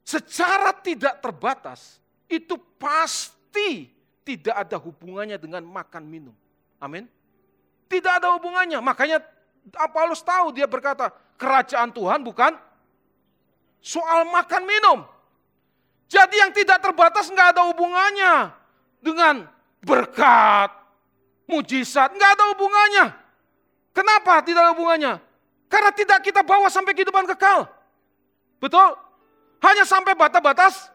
[0.00, 3.92] secara tidak terbatas, itu pasti
[4.24, 6.32] tidak ada hubungannya dengan makan minum.
[6.80, 7.04] Amin.
[7.84, 8.80] Tidak ada hubungannya.
[8.80, 9.20] Makanya
[9.68, 12.52] Paulus tahu dia berkata, kerajaan Tuhan bukan
[13.80, 14.98] soal makan minum.
[16.10, 18.50] Jadi yang tidak terbatas nggak ada hubungannya
[18.98, 19.46] dengan
[19.80, 20.74] berkat,
[21.46, 23.06] mujizat, nggak ada hubungannya.
[23.94, 25.22] Kenapa tidak ada hubungannya?
[25.70, 27.70] Karena tidak kita bawa sampai kehidupan kekal.
[28.58, 28.98] Betul?
[29.62, 30.90] Hanya sampai batas-batas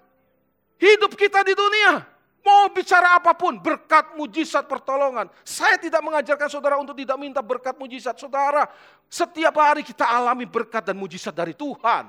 [0.78, 2.04] hidup kita di dunia.
[2.46, 5.26] Mau bicara apa pun, berkat mujizat pertolongan.
[5.42, 8.22] Saya tidak mengajarkan saudara untuk tidak minta berkat mujizat.
[8.22, 8.70] Saudara,
[9.10, 12.06] setiap hari kita alami berkat dan mujizat dari Tuhan.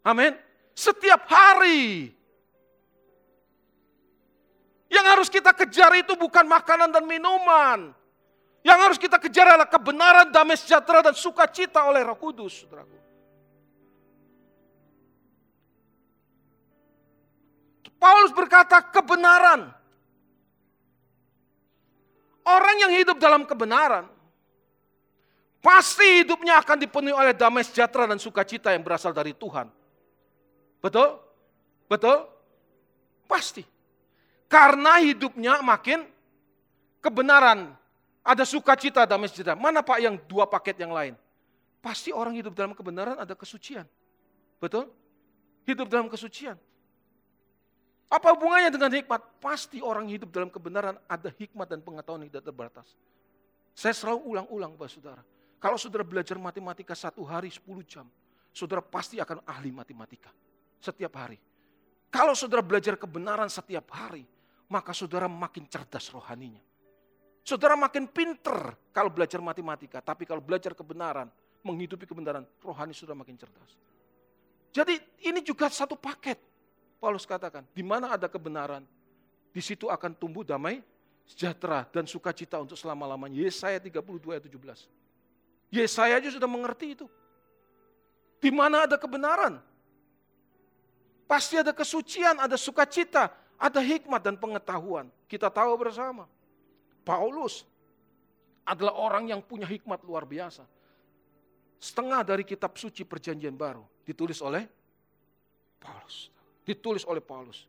[0.00, 0.32] Amin.
[0.72, 2.08] Setiap hari.
[4.88, 7.92] Yang harus kita kejar itu bukan makanan dan minuman.
[8.64, 12.64] Yang harus kita kejar adalah kebenaran, damai sejahtera, dan sukacita oleh roh kudus.
[12.64, 13.01] Saudaraku.
[18.02, 19.70] Paulus berkata kebenaran.
[22.42, 24.10] Orang yang hidup dalam kebenaran,
[25.62, 29.70] pasti hidupnya akan dipenuhi oleh damai sejahtera dan sukacita yang berasal dari Tuhan.
[30.82, 31.22] Betul?
[31.86, 32.26] Betul?
[33.30, 33.62] Pasti.
[34.50, 36.02] Karena hidupnya makin
[36.98, 37.70] kebenaran.
[38.26, 39.54] Ada sukacita, damai sejahtera.
[39.54, 41.14] Mana Pak yang dua paket yang lain?
[41.78, 43.86] Pasti orang hidup dalam kebenaran ada kesucian.
[44.58, 44.90] Betul?
[45.62, 46.58] Hidup dalam kesucian.
[48.12, 49.40] Apa hubungannya dengan hikmat?
[49.40, 52.92] Pasti orang hidup dalam kebenaran ada hikmat dan pengetahuan yang tidak terbatas.
[53.72, 55.24] Saya selalu ulang-ulang Pak Saudara.
[55.56, 58.04] Kalau saudara belajar matematika satu hari 10 jam,
[58.52, 60.28] saudara pasti akan ahli matematika.
[60.82, 61.40] Setiap hari.
[62.12, 64.26] Kalau saudara belajar kebenaran setiap hari,
[64.68, 66.60] maka saudara makin cerdas rohaninya.
[67.46, 71.32] Saudara makin pinter kalau belajar matematika, tapi kalau belajar kebenaran,
[71.64, 73.72] menghidupi kebenaran, rohani saudara makin cerdas.
[74.74, 76.51] Jadi ini juga satu paket.
[77.02, 78.86] Paulus katakan, di mana ada kebenaran,
[79.50, 80.86] di situ akan tumbuh damai,
[81.26, 83.42] sejahtera, dan sukacita untuk selama-lamanya.
[83.42, 84.86] Yesaya 32 ayat 17.
[85.74, 87.10] Yesaya aja sudah mengerti itu.
[88.38, 89.58] Di mana ada kebenaran,
[91.26, 95.10] pasti ada kesucian, ada sukacita, ada hikmat dan pengetahuan.
[95.26, 96.30] Kita tahu bersama.
[97.02, 97.66] Paulus
[98.62, 100.62] adalah orang yang punya hikmat luar biasa.
[101.82, 104.70] Setengah dari kitab suci perjanjian baru ditulis oleh
[105.82, 106.30] Paulus.
[106.62, 107.66] Ditulis oleh Paulus.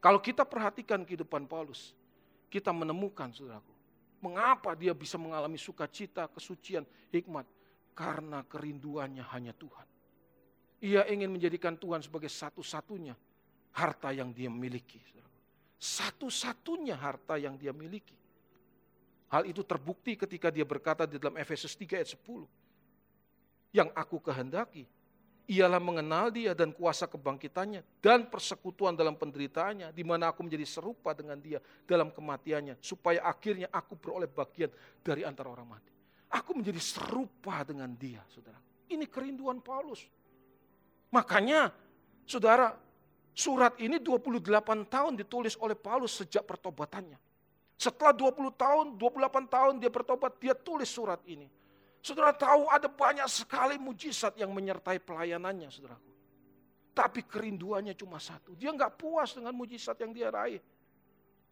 [0.00, 1.96] Kalau kita perhatikan kehidupan Paulus,
[2.52, 3.72] kita menemukan, saudaraku,
[4.20, 7.48] mengapa dia bisa mengalami sukacita, kesucian, hikmat.
[7.94, 9.86] Karena kerinduannya hanya Tuhan.
[10.82, 13.14] Ia ingin menjadikan Tuhan sebagai satu-satunya
[13.70, 14.98] harta yang dia miliki.
[15.78, 18.16] Satu-satunya harta yang dia miliki.
[19.28, 22.46] Hal itu terbukti ketika dia berkata di dalam Efesus 3 ayat 10.
[23.74, 24.86] Yang aku kehendaki
[25.44, 31.12] ialah mengenal dia dan kuasa kebangkitannya dan persekutuan dalam penderitaannya di mana aku menjadi serupa
[31.12, 34.72] dengan dia dalam kematiannya supaya akhirnya aku beroleh bagian
[35.04, 35.92] dari antara orang mati.
[36.32, 38.58] Aku menjadi serupa dengan dia, Saudara.
[38.90, 40.02] Ini kerinduan Paulus.
[41.14, 41.70] Makanya,
[42.26, 42.74] Saudara,
[43.36, 44.42] surat ini 28
[44.88, 47.20] tahun ditulis oleh Paulus sejak pertobatannya.
[47.78, 51.46] Setelah 20 tahun, 28 tahun dia bertobat, dia tulis surat ini
[52.04, 56.12] Saudara tahu ada banyak sekali mujizat yang menyertai pelayanannya, saudaraku.
[56.92, 58.52] Tapi kerinduannya cuma satu.
[58.60, 60.60] Dia nggak puas dengan mujizat yang dia raih.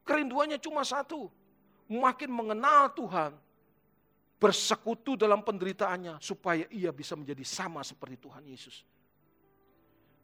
[0.04, 1.32] Kerinduannya cuma satu.
[1.88, 3.32] Makin mengenal Tuhan.
[4.36, 6.20] Bersekutu dalam penderitaannya.
[6.20, 8.84] Supaya ia bisa menjadi sama seperti Tuhan Yesus.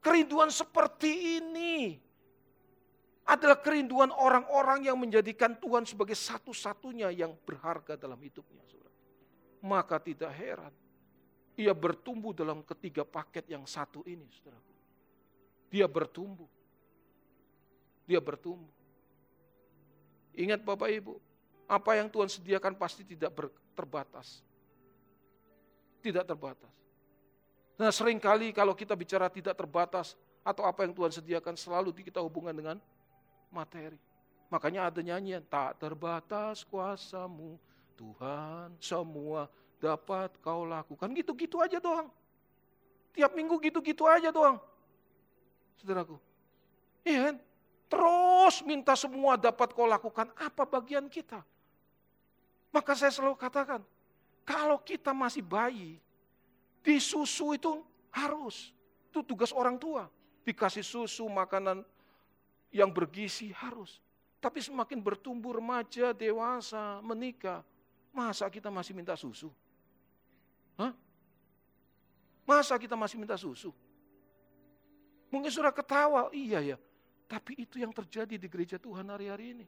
[0.05, 1.97] Kerinduan seperti ini
[3.25, 8.69] adalah kerinduan orang-orang yang menjadikan Tuhan sebagai satu-satunya yang berharga dalam hidupnya
[9.63, 10.73] maka tidak heran
[11.59, 14.75] ia bertumbuh dalam ketiga paket yang satu ini, saudaraku.
[15.75, 16.47] Dia bertumbuh.
[18.07, 18.71] Dia bertumbuh.
[20.39, 21.19] Ingat Bapak Ibu,
[21.69, 23.35] Apa yang Tuhan sediakan pasti tidak
[23.75, 24.41] terbatas.
[26.01, 26.73] Tidak terbatas.
[27.77, 30.15] Nah sering kali kalau kita bicara tidak terbatas,
[30.47, 32.77] atau apa yang Tuhan sediakan selalu kita hubungan dengan
[33.53, 33.99] materi.
[34.49, 37.61] Makanya ada nyanyian, tak terbatas kuasamu,
[37.99, 39.51] Tuhan semua
[39.83, 41.11] dapat kau lakukan.
[41.11, 42.07] Gitu-gitu aja doang.
[43.11, 44.63] Tiap minggu gitu-gitu aja doang.
[45.83, 46.15] Saudaraku.
[47.03, 47.37] Iya kan?
[47.91, 50.31] Terus minta semua dapat kau lakukan.
[50.39, 51.43] Apa bagian kita?
[52.71, 53.81] Maka saya selalu katakan,
[54.45, 55.99] kalau kita masih bayi,
[56.85, 57.83] di susu itu
[58.13, 58.71] harus.
[59.09, 60.07] Itu tugas orang tua.
[60.45, 61.83] Dikasih susu, makanan
[62.69, 63.99] yang bergizi harus.
[64.39, 67.65] Tapi semakin bertumbuh remaja, dewasa, menikah,
[68.13, 69.51] masa kita masih minta susu?
[70.79, 70.95] Hah?
[72.49, 73.75] Masa kita masih minta susu?
[75.29, 76.77] Mungkin sudah ketawa, iya ya.
[77.29, 79.67] Tapi itu yang terjadi di gereja Tuhan hari-hari ini.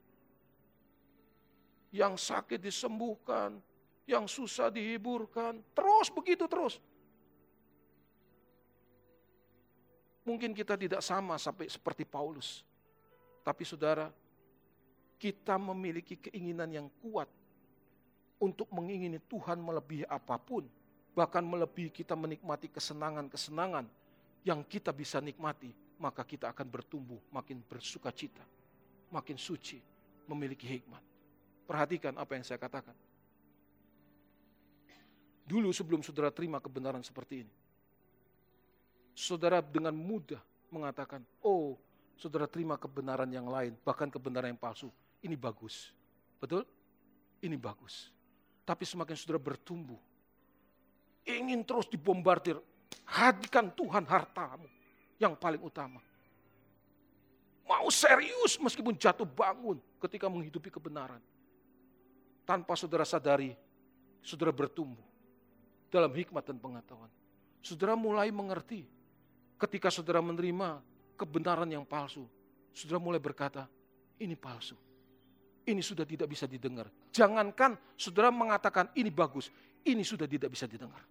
[1.92, 3.60] Yang sakit disembuhkan,
[4.08, 6.80] yang susah dihiburkan, terus begitu terus.
[10.24, 12.64] Mungkin kita tidak sama sampai seperti Paulus.
[13.44, 14.08] Tapi saudara,
[15.20, 17.28] kita memiliki keinginan yang kuat
[18.40, 20.64] untuk mengingini Tuhan melebihi apa pun,
[21.12, 23.84] bahkan melebihi kita menikmati kesenangan-kesenangan
[24.42, 28.42] yang kita bisa nikmati, maka kita akan bertumbuh makin bersuka cita,
[29.12, 29.76] makin suci,
[30.24, 31.04] memiliki hikmat.
[31.68, 32.96] Perhatikan apa yang saya katakan.
[35.44, 37.54] Dulu sebelum saudara terima kebenaran seperti ini,
[39.12, 40.40] saudara dengan mudah
[40.72, 41.76] mengatakan, oh
[42.16, 44.88] saudara terima kebenaran yang lain, bahkan kebenaran yang palsu
[45.20, 45.92] ini bagus.
[46.40, 46.64] Betul?
[47.44, 48.08] Ini bagus.
[48.64, 49.98] Tapi semakin saudara bertumbuh,
[51.24, 52.60] ingin terus dibombardir,
[53.08, 54.68] hadirkan Tuhan hartamu
[55.18, 55.98] yang paling utama.
[57.66, 61.22] Mau serius meskipun jatuh bangun ketika menghidupi kebenaran.
[62.42, 63.54] Tanpa saudara sadari,
[64.26, 65.06] saudara bertumbuh
[65.86, 67.10] dalam hikmat dan pengetahuan.
[67.62, 68.88] Saudara mulai mengerti
[69.54, 70.82] ketika saudara menerima
[71.14, 72.26] kebenaran yang palsu.
[72.74, 73.70] Saudara mulai berkata,
[74.18, 74.89] ini palsu
[75.68, 76.88] ini sudah tidak bisa didengar.
[77.12, 79.52] Jangankan saudara mengatakan ini bagus,
[79.84, 81.02] ini sudah tidak bisa didengar.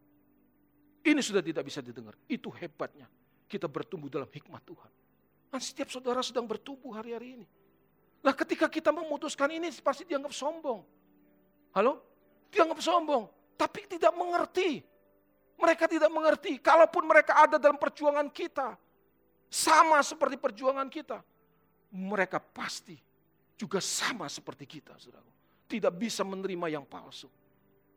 [1.05, 2.17] Ini sudah tidak bisa didengar.
[2.25, 3.07] Itu hebatnya
[3.49, 4.91] kita bertumbuh dalam hikmat Tuhan.
[5.49, 7.47] Dan setiap saudara sedang bertumbuh hari-hari ini.
[8.21, 10.85] Nah ketika kita memutuskan ini pasti dianggap sombong.
[11.73, 12.03] Halo?
[12.53, 13.25] Dianggap sombong.
[13.57, 14.83] Tapi tidak mengerti.
[15.57, 16.61] Mereka tidak mengerti.
[16.61, 18.77] Kalaupun mereka ada dalam perjuangan kita.
[19.49, 21.23] Sama seperti perjuangan kita.
[21.89, 23.08] Mereka pasti
[23.59, 25.27] juga sama seperti kita, saudara.
[25.67, 27.27] Tidak bisa menerima yang palsu.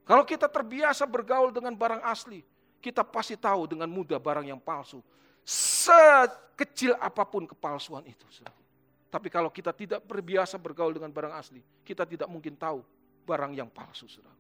[0.03, 2.43] Kalau kita terbiasa bergaul dengan barang asli,
[2.83, 4.99] kita pasti tahu dengan mudah barang yang palsu.
[5.47, 8.27] Sekecil apa pun kepalsuan itu.
[8.27, 8.59] Saudara.
[9.07, 12.83] Tapi kalau kita tidak terbiasa bergaul dengan barang asli, kita tidak mungkin tahu
[13.23, 14.11] barang yang palsu.
[14.11, 14.35] Saudara.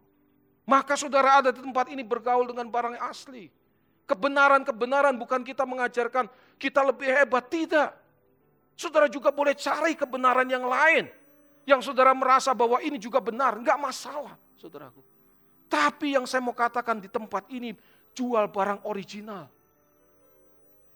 [0.66, 3.46] Maka saudara ada di tempat ini bergaul dengan barang asli.
[4.10, 6.26] Kebenaran-kebenaran bukan kita mengajarkan
[6.58, 8.01] kita lebih hebat, tidak.
[8.82, 11.06] Saudara juga boleh cari kebenaran yang lain.
[11.62, 14.98] Yang saudara merasa bahwa ini juga benar, enggak masalah saudaraku.
[15.70, 17.78] Tapi yang saya mau katakan di tempat ini,
[18.10, 19.46] jual barang original.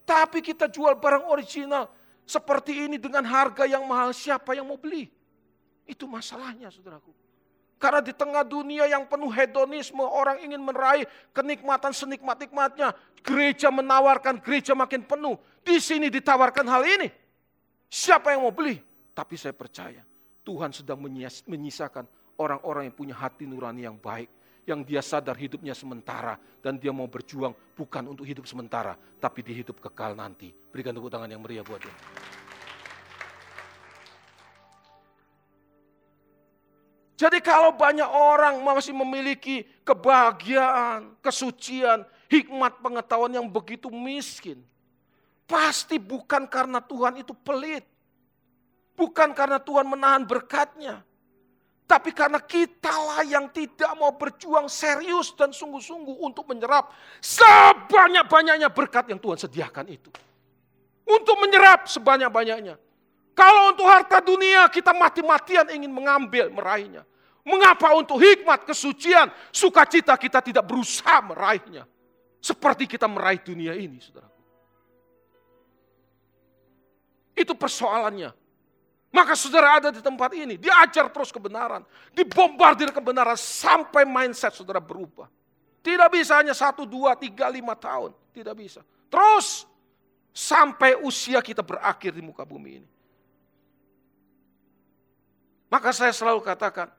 [0.03, 1.87] Tapi kita jual barang original
[2.27, 5.07] seperti ini dengan harga yang mahal, siapa yang mau beli?
[5.87, 7.15] Itu masalahnya saudaraku.
[7.79, 12.91] Karena di tengah dunia yang penuh hedonisme, orang ingin meraih kenikmatan senikmat-nikmatnya.
[13.23, 15.39] Gereja menawarkan gereja makin penuh.
[15.63, 17.26] Di sini ditawarkan hal ini.
[17.87, 18.79] Siapa yang mau beli?
[19.17, 20.05] Tapi saya percaya
[20.47, 21.03] Tuhan sedang
[21.51, 22.07] menyisakan
[22.39, 24.31] orang-orang yang punya hati nurani yang baik.
[24.67, 29.55] Yang dia sadar hidupnya sementara dan dia mau berjuang bukan untuk hidup sementara, tapi di
[29.55, 30.51] hidup kekal nanti.
[30.51, 31.95] Berikan tepuk tangan yang meriah buat dia.
[37.17, 44.61] Jadi kalau banyak orang masih memiliki kebahagiaan, kesucian, hikmat pengetahuan yang begitu miskin,
[45.47, 47.87] Pasti bukan karena Tuhan itu pelit.
[48.99, 51.07] Bukan karena Tuhan menahan berkatnya.
[51.87, 56.91] Tapi karena kitalah yang tidak mau berjuang serius dan sungguh-sungguh untuk menyerap
[57.23, 60.11] sebanyak-banyaknya berkat yang Tuhan sediakan itu.
[61.07, 62.75] Untuk menyerap sebanyak-banyaknya.
[63.39, 67.07] Kalau untuk harta dunia kita mati-matian ingin mengambil, meraihnya.
[67.47, 71.87] Mengapa untuk hikmat, kesucian, sukacita kita tidak berusaha meraihnya.
[72.43, 74.36] Seperti kita meraih dunia ini, saudara.
[77.37, 78.33] Itu persoalannya.
[79.13, 85.29] Maka saudara ada di tempat ini, diajar terus kebenaran, dibombardir kebenaran sampai mindset saudara berubah.
[85.85, 88.11] Tidak bisa hanya satu, dua, tiga, lima tahun.
[88.35, 88.83] Tidak bisa.
[89.07, 89.63] Terus
[90.35, 92.89] sampai usia kita berakhir di muka bumi ini.
[95.71, 96.91] Maka saya selalu katakan,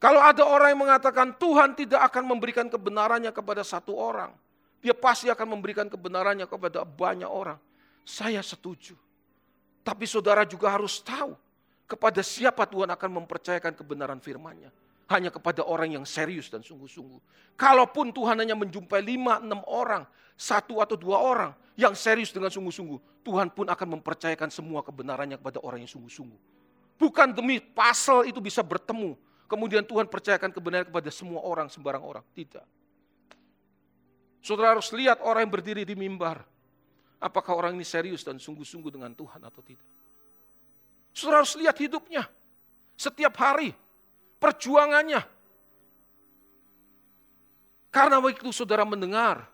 [0.00, 4.32] Kalau ada orang yang mengatakan Tuhan tidak akan memberikan kebenarannya kepada satu orang,
[4.80, 7.60] dia pasti akan memberikan kebenarannya kepada banyak orang.
[8.04, 8.98] Saya setuju.
[9.80, 11.34] Tapi saudara juga harus tahu
[11.90, 14.70] kepada siapa Tuhan akan mempercayakan kebenaran firman-Nya.
[15.10, 17.18] Hanya kepada orang yang serius dan sungguh-sungguh.
[17.58, 20.06] Kalaupun Tuhan hanya menjumpai lima, enam orang,
[20.38, 25.58] satu atau dua orang yang serius dengan sungguh-sungguh, Tuhan pun akan mempercayakan semua kebenarannya kepada
[25.66, 26.40] orang yang sungguh-sungguh.
[26.94, 29.18] Bukan demi pasal itu bisa bertemu,
[29.50, 32.24] kemudian Tuhan percayakan kebenaran kepada semua orang, sembarang orang.
[32.36, 32.62] Tidak.
[34.40, 36.46] Saudara harus lihat orang yang berdiri di mimbar.
[37.20, 39.84] Apakah orang ini serius dan sungguh-sungguh dengan Tuhan atau tidak.
[41.12, 42.24] Saudara harus lihat hidupnya.
[42.96, 43.76] Setiap hari.
[44.40, 45.20] Perjuangannya.
[47.92, 49.44] Karena waktu saudara mendengar,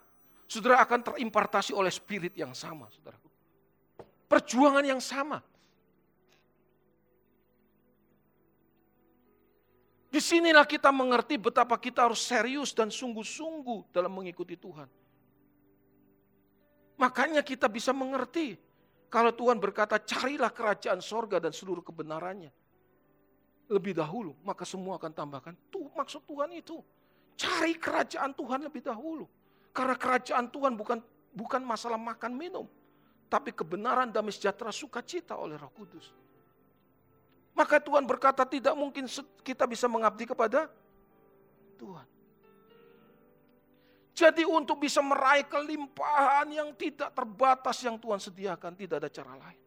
[0.46, 2.86] saudara akan terimpartasi oleh spirit yang sama.
[2.94, 3.18] Saudara.
[4.30, 5.42] Perjuangan yang sama.
[10.06, 14.86] Di sinilah kita mengerti betapa kita harus serius dan sungguh-sungguh dalam mengikuti Tuhan.
[16.96, 18.56] Makanya kita bisa mengerti
[19.06, 22.50] kalau Tuhan berkata, carilah kerajaan sorga dan seluruh kebenarannya.
[23.66, 25.54] Lebih dahulu, maka semua akan tambahkan.
[25.70, 26.82] Tuh maksud Tuhan itu.
[27.38, 29.26] Cari kerajaan Tuhan lebih dahulu.
[29.74, 30.98] Karena kerajaan Tuhan bukan
[31.34, 32.66] bukan masalah makan minum.
[33.26, 36.14] Tapi kebenaran damai sejahtera sukacita oleh roh kudus.
[37.52, 39.10] Maka Tuhan berkata tidak mungkin
[39.42, 40.70] kita bisa mengabdi kepada
[41.80, 42.06] Tuhan.
[44.16, 49.60] Jadi untuk bisa meraih kelimpahan yang tidak terbatas yang Tuhan sediakan, tidak ada cara lain.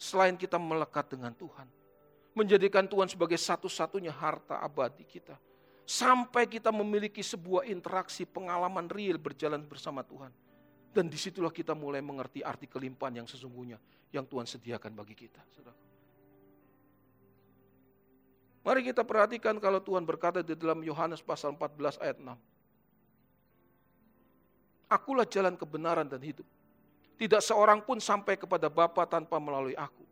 [0.00, 1.68] Selain kita melekat dengan Tuhan.
[2.32, 5.36] Menjadikan Tuhan sebagai satu-satunya harta abadi kita.
[5.84, 10.32] Sampai kita memiliki sebuah interaksi pengalaman real berjalan bersama Tuhan.
[10.96, 13.76] Dan di situlah kita mulai mengerti arti kelimpahan yang sesungguhnya
[14.08, 15.44] yang Tuhan sediakan bagi kita.
[18.62, 22.30] Mari kita perhatikan kalau Tuhan berkata di dalam Yohanes pasal 14 ayat 6.
[24.92, 26.44] Akulah jalan kebenaran dan hidup.
[27.16, 30.04] Tidak seorang pun sampai kepada Bapa tanpa melalui aku.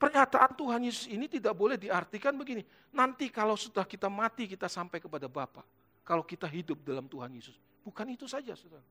[0.00, 2.64] Pernyataan Tuhan Yesus ini tidak boleh diartikan begini.
[2.90, 5.62] Nanti kalau sudah kita mati kita sampai kepada Bapa.
[6.02, 7.54] Kalau kita hidup dalam Tuhan Yesus.
[7.84, 8.82] Bukan itu saja saudara.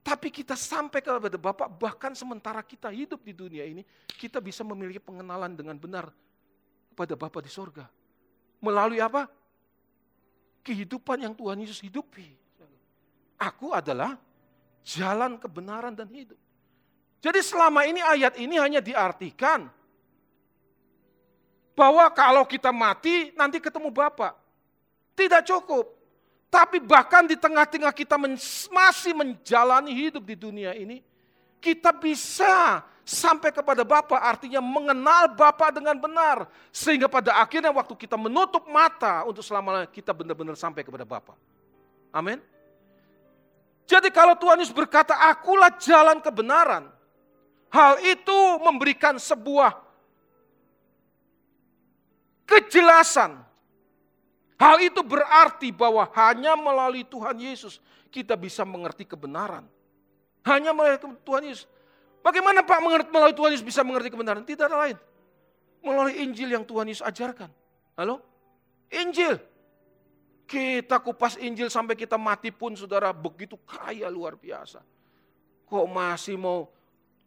[0.00, 3.82] Tapi kita sampai kepada Bapa bahkan sementara kita hidup di dunia ini.
[4.04, 6.12] Kita bisa memiliki pengenalan dengan benar
[6.92, 7.88] kepada Bapa di sorga.
[8.60, 9.26] Melalui apa?
[10.60, 12.39] Kehidupan yang Tuhan Yesus hidupi.
[13.40, 14.20] Aku adalah
[14.84, 16.36] jalan kebenaran dan hidup.
[17.24, 19.68] Jadi selama ini ayat ini hanya diartikan
[21.72, 24.36] bahwa kalau kita mati nanti ketemu Bapak.
[25.16, 25.96] Tidak cukup.
[26.52, 28.20] Tapi bahkan di tengah-tengah kita
[28.68, 31.00] masih menjalani hidup di dunia ini,
[31.62, 36.48] kita bisa sampai kepada Bapa artinya mengenal Bapa dengan benar.
[36.74, 41.38] Sehingga pada akhirnya waktu kita menutup mata untuk selama kita benar-benar sampai kepada Bapa.
[42.10, 42.42] Amin.
[43.90, 46.86] Jadi kalau Tuhan Yesus berkata, akulah jalan kebenaran.
[47.74, 49.74] Hal itu memberikan sebuah
[52.46, 53.42] kejelasan.
[54.62, 57.82] Hal itu berarti bahwa hanya melalui Tuhan Yesus
[58.14, 59.66] kita bisa mengerti kebenaran.
[60.46, 61.66] Hanya melalui Tuhan Yesus.
[62.22, 62.78] Bagaimana Pak
[63.10, 64.46] melalui Tuhan Yesus bisa mengerti kebenaran?
[64.46, 64.96] Tidak ada lain.
[65.82, 67.50] Melalui Injil yang Tuhan Yesus ajarkan.
[67.98, 68.22] Halo?
[68.86, 69.49] Injil.
[70.50, 74.82] Kita kupas Injil sampai kita mati pun saudara begitu kaya luar biasa.
[75.62, 76.66] Kok masih mau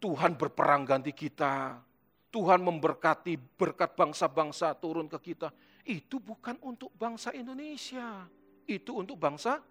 [0.04, 1.80] Tuhan berperang ganti kita.
[2.28, 5.56] Tuhan memberkati berkat bangsa-bangsa turun ke kita.
[5.88, 8.28] Itu bukan untuk bangsa Indonesia.
[8.68, 9.64] Itu untuk bangsa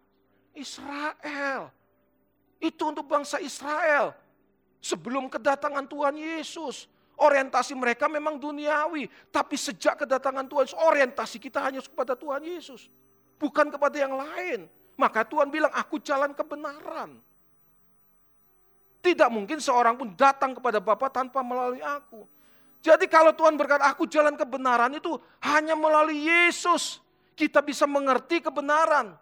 [0.56, 1.68] Israel.
[2.56, 4.16] Itu untuk bangsa Israel.
[4.80, 6.88] Sebelum kedatangan Tuhan Yesus.
[7.20, 9.12] Orientasi mereka memang duniawi.
[9.28, 12.88] Tapi sejak kedatangan Tuhan orientasi kita hanya kepada Tuhan Yesus
[13.42, 14.70] bukan kepada yang lain.
[14.94, 17.18] Maka Tuhan bilang, aku jalan kebenaran.
[19.02, 22.22] Tidak mungkin seorang pun datang kepada Bapa tanpa melalui aku.
[22.78, 27.02] Jadi kalau Tuhan berkata, aku jalan kebenaran itu hanya melalui Yesus.
[27.34, 29.18] Kita bisa mengerti kebenaran.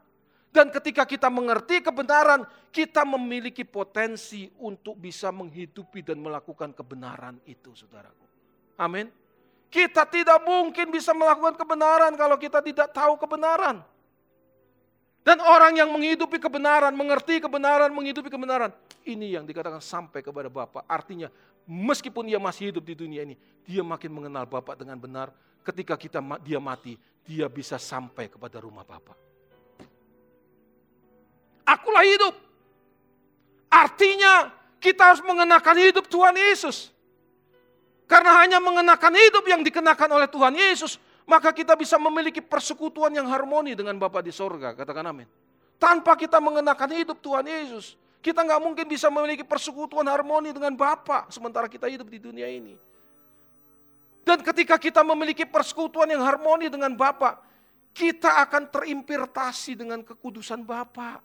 [0.50, 2.44] Dan ketika kita mengerti kebenaran,
[2.74, 8.26] kita memiliki potensi untuk bisa menghidupi dan melakukan kebenaran itu, saudaraku.
[8.76, 9.08] Amin.
[9.70, 13.86] Kita tidak mungkin bisa melakukan kebenaran kalau kita tidak tahu kebenaran.
[15.20, 18.72] Dan orang yang menghidupi kebenaran, mengerti kebenaran, menghidupi kebenaran.
[19.04, 20.88] Ini yang dikatakan sampai kepada Bapak.
[20.88, 21.28] Artinya
[21.68, 23.36] meskipun dia masih hidup di dunia ini,
[23.68, 25.28] dia makin mengenal Bapak dengan benar.
[25.60, 29.16] Ketika kita dia mati, dia bisa sampai kepada rumah Bapak.
[31.68, 32.34] Akulah hidup.
[33.70, 34.50] Artinya
[34.80, 36.90] kita harus mengenakan hidup Tuhan Yesus.
[38.10, 40.98] Karena hanya mengenakan hidup yang dikenakan oleh Tuhan Yesus,
[41.30, 44.74] maka kita bisa memiliki persekutuan yang harmoni dengan Bapa di sorga.
[44.74, 45.30] Katakan amin.
[45.78, 51.30] Tanpa kita mengenakan hidup Tuhan Yesus, kita nggak mungkin bisa memiliki persekutuan harmoni dengan Bapa
[51.30, 52.74] sementara kita hidup di dunia ini.
[54.26, 57.38] Dan ketika kita memiliki persekutuan yang harmoni dengan Bapa,
[57.94, 61.22] kita akan terimpirtasi dengan kekudusan Bapa.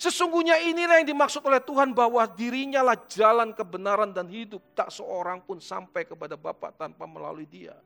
[0.00, 4.64] Sesungguhnya inilah yang dimaksud oleh Tuhan bahwa dirinya lah jalan kebenaran dan hidup.
[4.72, 7.76] Tak seorang pun sampai kepada Bapa tanpa melalui dia.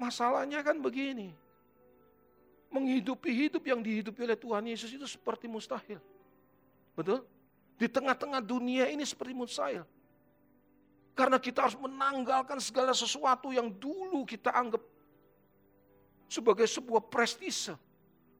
[0.00, 1.28] Masalahnya kan begini.
[2.72, 6.00] Menghidupi hidup yang dihidupi oleh Tuhan Yesus itu seperti mustahil.
[6.96, 7.20] Betul?
[7.76, 9.84] Di tengah-tengah dunia ini seperti mustahil.
[11.12, 14.80] Karena kita harus menanggalkan segala sesuatu yang dulu kita anggap
[16.30, 17.76] sebagai sebuah prestise,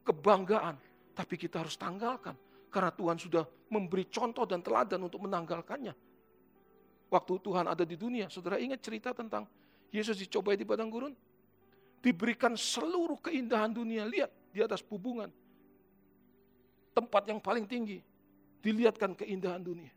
[0.07, 0.81] kebanggaan
[1.13, 2.33] tapi kita harus tanggalkan.
[2.71, 5.93] Karena Tuhan sudah memberi contoh dan teladan untuk menanggalkannya.
[7.11, 9.45] Waktu Tuhan ada di dunia, saudara ingat cerita tentang
[9.91, 11.13] Yesus dicobai di padang gurun?
[12.01, 15.29] Diberikan seluruh keindahan dunia, lihat di atas bubungan.
[16.97, 18.01] Tempat yang paling tinggi,
[18.65, 19.93] dilihatkan keindahan dunia.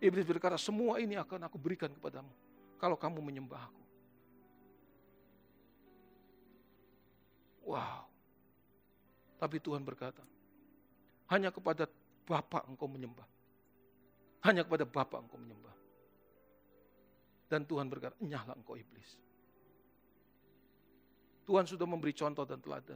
[0.00, 2.32] Iblis berkata, semua ini akan aku berikan kepadamu.
[2.80, 3.82] Kalau kamu menyembah aku.
[7.68, 8.08] Wow.
[9.36, 10.24] Tapi Tuhan berkata,
[11.28, 11.84] hanya kepada
[12.24, 13.28] Bapa engkau menyembah.
[14.40, 15.76] Hanya kepada Bapa engkau menyembah.
[17.52, 19.20] Dan Tuhan berkata, nyala engkau iblis.
[21.50, 22.94] Tuhan sudah memberi contoh dan teladan.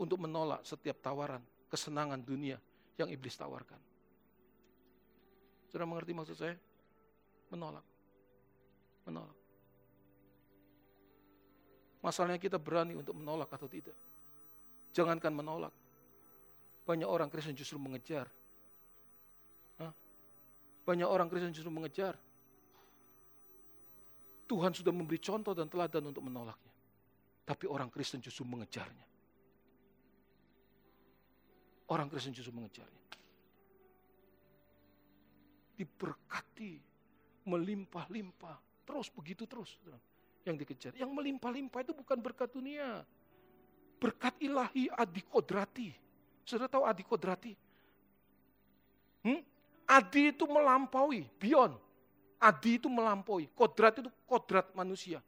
[0.00, 2.56] Untuk menolak setiap tawaran, kesenangan dunia
[2.96, 3.76] yang iblis tawarkan.
[5.68, 6.56] Sudah mengerti maksud saya?
[7.52, 7.84] Menolak.
[9.04, 9.36] Menolak.
[12.00, 13.92] Masalahnya kita berani untuk menolak atau tidak.
[14.96, 15.76] Jangankan menolak.
[16.88, 18.24] Banyak orang Kristen justru mengejar.
[19.84, 19.92] Hah?
[20.88, 22.16] Banyak orang Kristen justru mengejar.
[24.48, 26.65] Tuhan sudah memberi contoh dan teladan untuk menolaknya.
[27.46, 29.06] Tapi orang Kristen justru mengejarnya.
[31.86, 33.04] Orang Kristen justru mengejarnya.
[35.78, 36.82] Diberkati,
[37.46, 39.78] melimpah-limpah, terus begitu terus.
[40.42, 40.92] Yang dikejar.
[40.98, 43.06] Yang melimpah-limpah itu bukan berkat dunia
[43.96, 45.88] berkat ilahi adi kodrati.
[46.46, 47.52] Sudah tahu adi kodrati?
[49.26, 49.42] Hmm?
[49.86, 51.74] Adi itu melampaui, beyond.
[52.38, 55.24] Adi itu melampaui, kodrat itu kodrat manusia.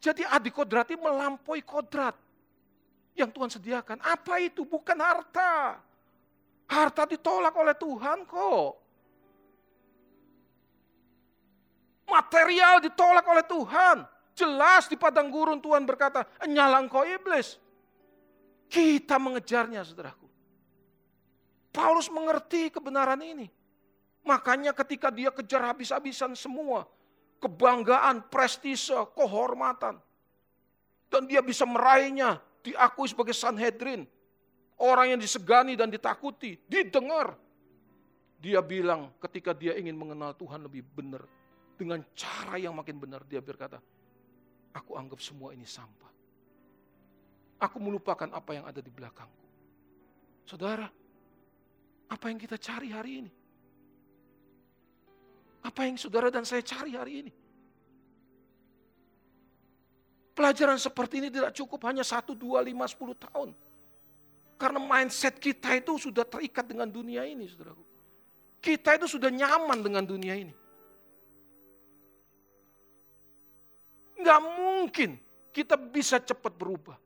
[0.00, 2.14] Jadi adi kodrati melampaui kodrat
[3.16, 3.98] yang Tuhan sediakan.
[4.04, 4.68] Apa itu?
[4.68, 5.80] Bukan harta.
[6.68, 8.72] Harta ditolak oleh Tuhan kok.
[12.06, 13.96] Material ditolak oleh Tuhan.
[14.36, 17.56] Jelas di padang gurun Tuhan berkata, nyala engkau iblis.
[18.68, 20.28] Kita mengejarnya, saudaraku.
[21.72, 23.48] Paulus mengerti kebenaran ini.
[24.26, 26.84] Makanya ketika dia kejar habis-habisan semua,
[27.38, 30.00] kebanggaan, prestise, kehormatan.
[31.06, 34.04] Dan dia bisa meraihnya, diakui sebagai Sanhedrin.
[34.76, 37.38] Orang yang disegani dan ditakuti, didengar.
[38.36, 41.24] Dia bilang ketika dia ingin mengenal Tuhan lebih benar.
[41.76, 43.80] Dengan cara yang makin benar, dia berkata,
[44.72, 46.12] aku anggap semua ini sampah.
[47.56, 49.48] Aku melupakan apa yang ada di belakangku.
[50.44, 50.88] Saudara,
[52.06, 53.32] apa yang kita cari hari ini?
[55.66, 57.32] Apa yang saudara dan saya cari hari ini?
[60.36, 63.50] Pelajaran seperti ini tidak cukup hanya satu, dua, lima, sepuluh tahun.
[64.54, 67.82] Karena mindset kita itu sudah terikat dengan dunia ini, saudaraku.
[68.62, 70.54] Kita itu sudah nyaman dengan dunia ini.
[74.22, 75.10] Nggak mungkin
[75.50, 76.96] kita bisa cepat berubah.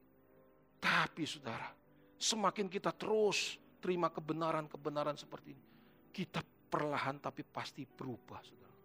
[0.80, 1.70] Tapi saudara,
[2.18, 5.64] semakin kita terus terima kebenaran-kebenaran seperti ini,
[6.12, 8.76] kita perlahan tapi pasti berubah, saudara.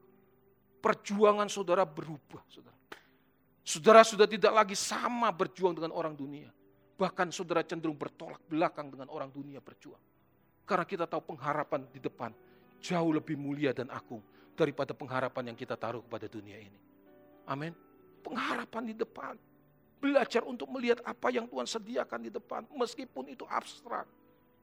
[0.81, 2.77] Perjuangan saudara berubah, saudara.
[3.65, 6.49] Saudara sudah tidak lagi sama berjuang dengan orang dunia.
[6.97, 10.01] Bahkan saudara cenderung bertolak belakang dengan orang dunia berjuang.
[10.65, 12.33] Karena kita tahu pengharapan di depan
[12.81, 14.21] jauh lebih mulia dan agung
[14.57, 16.79] daripada pengharapan yang kita taruh kepada dunia ini.
[17.45, 17.73] Amin.
[18.25, 19.38] Pengharapan di depan
[20.05, 22.61] Belajar untuk melihat apa yang Tuhan sediakan di depan.
[22.77, 24.05] Meskipun itu abstrak.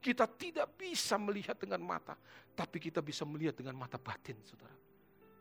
[0.03, 2.19] Kita tidak bisa melihat dengan mata.
[2.51, 4.75] Tapi kita bisa melihat dengan mata batin, saudara.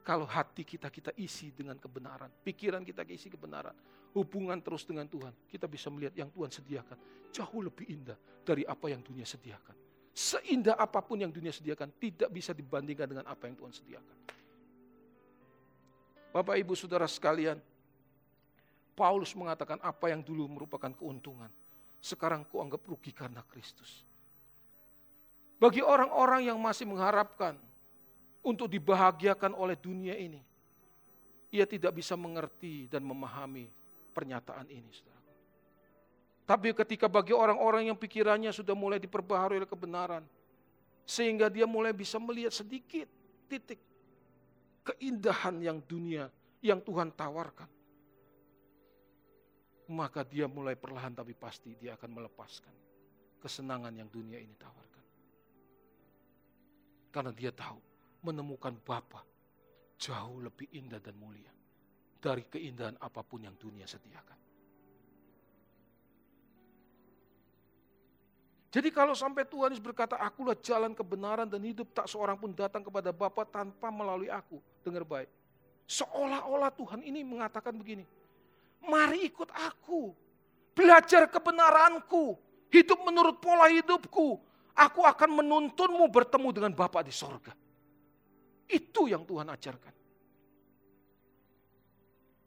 [0.06, 3.74] Kalau hati kita kita isi dengan kebenaran, pikiran kita isi kebenaran,
[4.14, 6.98] hubungan terus dengan Tuhan, kita bisa melihat yang Tuhan sediakan
[7.32, 9.74] jauh lebih indah dari apa yang dunia sediakan.
[10.12, 14.18] Seindah apa pun yang dunia sediakan tidak bisa dibandingkan dengan apa yang Tuhan sediakan.
[16.32, 17.56] Bapak Ibu Saudara sekalian,
[18.92, 21.48] Paulus mengatakan apa yang dulu merupakan keuntungan,
[22.02, 24.04] sekarang kuanggap rugi karena Kristus.
[25.62, 27.54] Bagi orang-orang yang masih mengharapkan
[28.42, 30.42] untuk dibahagiakan oleh dunia ini,
[31.54, 33.70] ia tidak bisa mengerti dan memahami
[34.10, 35.22] pernyataan ini, saudara.
[36.42, 40.26] Tapi ketika bagi orang-orang yang pikirannya sudah mulai diperbaharui oleh kebenaran,
[41.06, 43.06] sehingga dia mulai bisa melihat sedikit
[43.46, 43.78] titik
[44.82, 46.26] keindahan yang dunia
[46.58, 47.70] yang Tuhan tawarkan.
[49.94, 52.74] Maka dia mulai perlahan tapi pasti dia akan melepaskan
[53.38, 55.01] kesenangan yang dunia ini tawarkan.
[57.12, 57.76] Karena dia tahu
[58.24, 59.20] menemukan Bapa
[60.00, 61.52] jauh lebih indah dan mulia
[62.18, 64.38] dari keindahan apa pun yang dunia sediakan.
[68.72, 72.80] Jadi kalau sampai Tuhan Yesus berkata, akulah jalan kebenaran dan hidup, tak seorang pun datang
[72.80, 74.64] kepada Bapa tanpa melalui aku.
[74.80, 75.28] Dengar baik.
[75.84, 78.08] Seolah-olah Tuhan ini mengatakan begini,
[78.80, 80.16] mari ikut aku,
[80.72, 82.40] belajar kebenaranku,
[82.72, 84.40] hidup menurut pola hidupku.
[84.72, 87.52] Aku akan menuntunmu bertemu dengan Bapa di sorga.
[88.68, 89.94] Itu yang Tuhan ajarkan.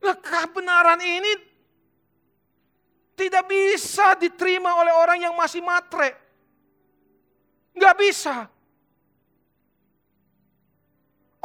[0.05, 1.31] Nah kebenaran ini
[3.13, 6.17] tidak bisa diterima oleh orang yang masih matre.
[7.77, 8.49] Nggak bisa.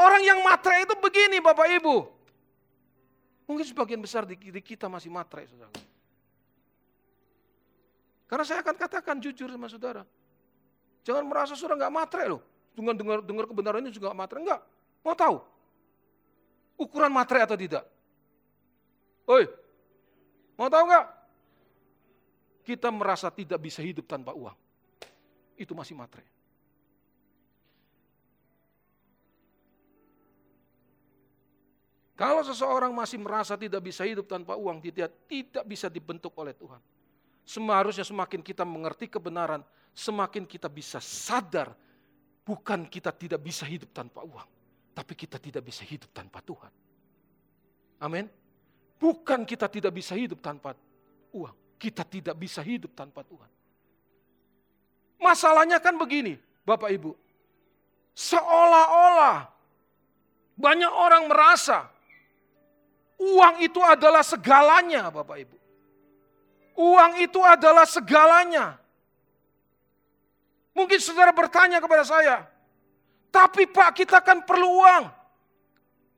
[0.01, 1.97] Orang yang matre itu begini Bapak Ibu.
[3.45, 5.74] Mungkin sebagian besar di kita masih matre, saudara.
[8.31, 10.07] Karena saya akan katakan jujur sama saudara.
[11.05, 12.42] Jangan merasa saudara nggak matre loh.
[12.76, 14.40] Dengan dengar, dengar kebenaran ini juga matre.
[14.40, 14.61] Enggak.
[15.05, 15.36] Mau tahu?
[16.80, 17.84] Ukuran matre atau tidak?
[19.28, 19.44] Oi,
[20.57, 21.20] mau tahu nggak?
[22.70, 24.55] kita merasa tidak bisa hidup tanpa uang.
[25.59, 26.22] Itu masih matre.
[32.14, 36.78] Kalau seseorang masih merasa tidak bisa hidup tanpa uang, dia tidak bisa dibentuk oleh Tuhan.
[37.48, 39.64] Seharusnya semakin kita mengerti kebenaran,
[39.95, 41.74] semakin kita bisa sadar
[42.47, 44.49] bukan kita tidak bisa hidup tanpa uang,
[44.97, 46.72] tapi kita tidak bisa hidup tanpa Tuhan.
[48.01, 48.26] Amin.
[49.01, 50.76] Bukan kita tidak bisa hidup tanpa
[51.32, 53.51] uang, kita tidak bisa hidup tanpa Tuhan.
[55.20, 57.12] Masalahnya kan begini, Bapak Ibu.
[58.16, 59.49] Seolah-olah
[60.57, 61.88] banyak orang merasa
[63.20, 65.57] uang itu adalah segalanya, Bapak Ibu.
[66.80, 68.80] Uang itu adalah segalanya.
[70.81, 72.49] Mungkin saudara bertanya kepada saya,
[73.28, 75.05] tapi Pak kita kan perlu uang.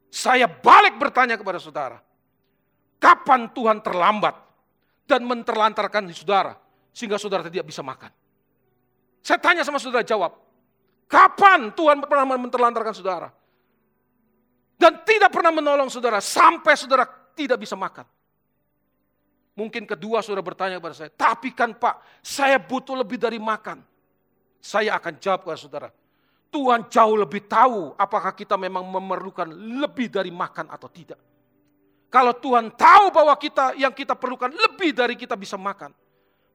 [0.07, 1.99] Saya balik bertanya kepada saudara,
[3.03, 4.39] kapan Tuhan terlambat
[5.09, 6.55] dan menterlantarkan saudara
[6.95, 8.13] sehingga saudara tidak bisa makan.
[9.19, 10.31] Saya tanya sama saudara jawab,
[11.11, 13.29] kapan Tuhan pernah menterlantarkan saudara?
[14.79, 18.07] Dan tidak pernah menolong saudara sampai saudara tidak bisa makan.
[19.59, 23.92] Mungkin kedua saudara bertanya kepada saya, tapi kan Pak, saya butuh lebih dari makan.
[24.63, 25.89] Saya akan jawab kepada saudara,
[26.55, 31.19] Tuhan jauh lebih tahu apakah kita memang memerlukan lebih dari makan atau tidak.
[32.07, 35.91] Kalau Tuhan tahu bahwa kita yang kita perlukan lebih dari kita bisa makan,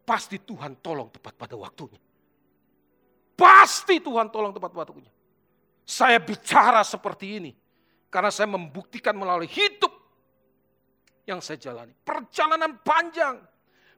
[0.07, 1.99] pasti Tuhan tolong tepat pada waktunya.
[3.35, 5.11] Pasti Tuhan tolong tepat pada waktunya.
[5.83, 7.51] Saya bicara seperti ini
[8.07, 9.91] karena saya membuktikan melalui hidup
[11.27, 11.91] yang saya jalani.
[12.05, 13.41] Perjalanan panjang.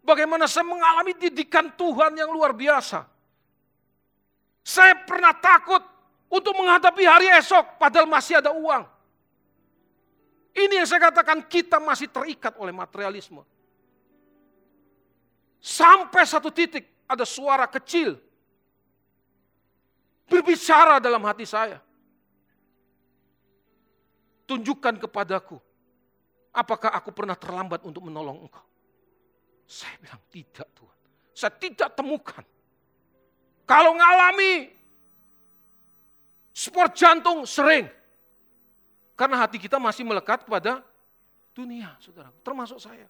[0.01, 3.18] Bagaimana saya mengalami didikan Tuhan yang luar biasa.
[4.70, 5.82] Saya pernah takut
[6.30, 8.86] untuk menghadapi hari esok padahal masih ada uang.
[10.53, 13.41] Ini yang saya katakan kita masih terikat oleh materialisme.
[15.57, 18.22] Sampai satu titik ada suara kecil
[20.30, 21.82] berbicara dalam hati saya.
[24.45, 25.57] Tunjukkan kepadaku,
[26.53, 28.65] apakah aku pernah terlambat untuk menolong engkau?
[29.65, 30.97] Saya bilang tidak Tuhan.
[31.34, 32.45] Saya tidak temukan.
[33.70, 34.74] Kalau ngalami
[36.49, 37.86] sport jantung sering.
[39.13, 40.82] Karena hati kita masih melekat kepada
[41.53, 42.34] dunia, saudara.
[42.41, 43.05] Termasuk saya.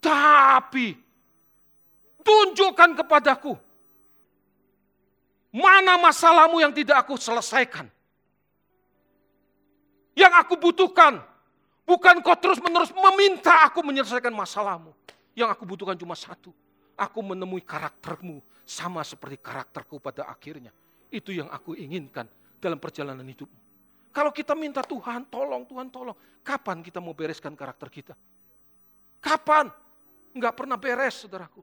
[0.00, 0.96] Tapi,
[2.24, 3.60] tunjukkan kepadaku.
[5.52, 7.92] Mana masalahmu yang tidak aku selesaikan.
[10.16, 11.20] Yang aku butuhkan.
[11.84, 14.96] Bukan kau terus menerus meminta aku menyelesaikan masalahmu.
[15.36, 16.56] Yang aku butuhkan cuma satu.
[16.96, 20.72] Aku menemui karaktermu sama seperti karakterku pada akhirnya.
[21.12, 22.26] Itu yang aku inginkan
[22.56, 23.60] dalam perjalanan hidupmu.
[24.16, 26.16] Kalau kita minta Tuhan tolong, Tuhan tolong.
[26.40, 28.14] Kapan kita mau bereskan karakter kita?
[29.20, 29.68] Kapan?
[30.32, 31.60] Enggak pernah beres, saudaraku.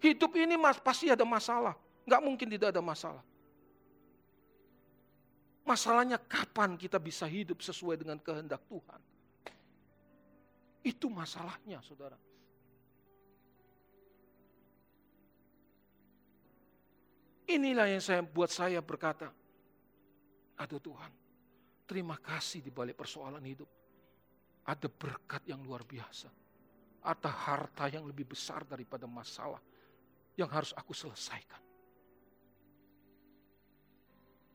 [0.00, 1.76] Hidup ini mas, pasti ada masalah.
[2.08, 3.20] Enggak mungkin tidak ada masalah.
[5.64, 9.00] Masalahnya kapan kita bisa hidup sesuai dengan kehendak Tuhan.
[10.84, 12.16] Itu masalahnya, saudara.
[17.44, 19.28] Inilah yang saya buat saya berkata,
[20.56, 21.12] aduh Tuhan,
[21.84, 23.68] Terima kasih di balik persoalan hidup.
[24.64, 26.32] ada berkat yang luar biasa.
[27.04, 29.60] Ada harta yang lebih besar daripada masalah
[30.40, 31.60] yang harus aku selesaikan.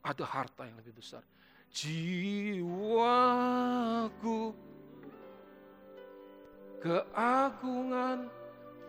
[0.02, 1.22] Ada harta yang lebih besar.
[1.70, 2.90] Jiwaku
[6.82, 8.26] keagungan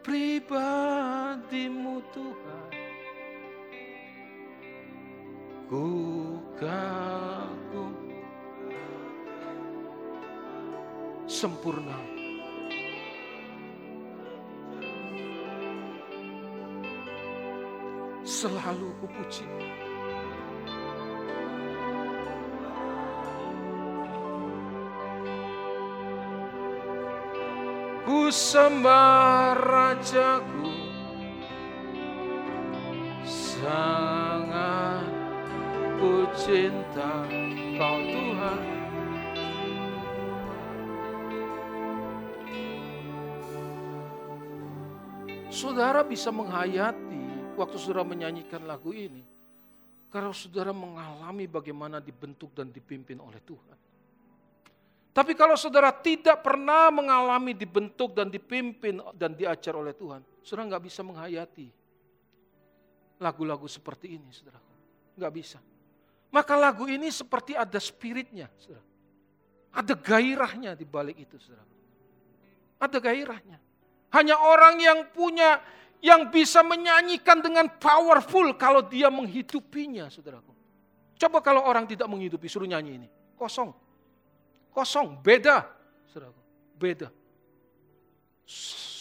[0.02, 2.91] pribadimu Tuhan.
[5.72, 5.88] Ku
[6.60, 7.96] kagum
[11.24, 11.96] sempurna.
[18.28, 19.48] Selalu ku puji.
[28.04, 30.68] Ku sembah rajaku
[33.24, 34.01] Sangat ku
[36.36, 37.28] cinta
[37.76, 38.82] kau Tuhan
[45.52, 49.22] Saudara bisa menghayati waktu saudara menyanyikan lagu ini.
[50.10, 53.78] Karena saudara mengalami bagaimana dibentuk dan dipimpin oleh Tuhan.
[55.12, 60.84] Tapi kalau saudara tidak pernah mengalami dibentuk dan dipimpin dan diajar oleh Tuhan, saudara nggak
[60.88, 61.68] bisa menghayati
[63.20, 64.58] lagu-lagu seperti ini, saudara.
[65.20, 65.60] Nggak bisa.
[66.32, 68.88] Maka lagu ini seperti ada spiritnya, saudara.
[69.72, 71.68] Ada gairahnya di balik itu, saudara.
[72.80, 73.60] Ada gairahnya.
[74.16, 75.60] Hanya orang yang punya,
[76.00, 80.56] yang bisa menyanyikan dengan powerful kalau dia menghidupinya, saudaraku.
[81.20, 83.08] Coba kalau orang tidak menghidupi, suruh nyanyi ini.
[83.36, 83.76] Kosong.
[84.72, 85.68] Kosong, beda.
[86.10, 86.42] Saudaraku,
[86.80, 87.12] beda.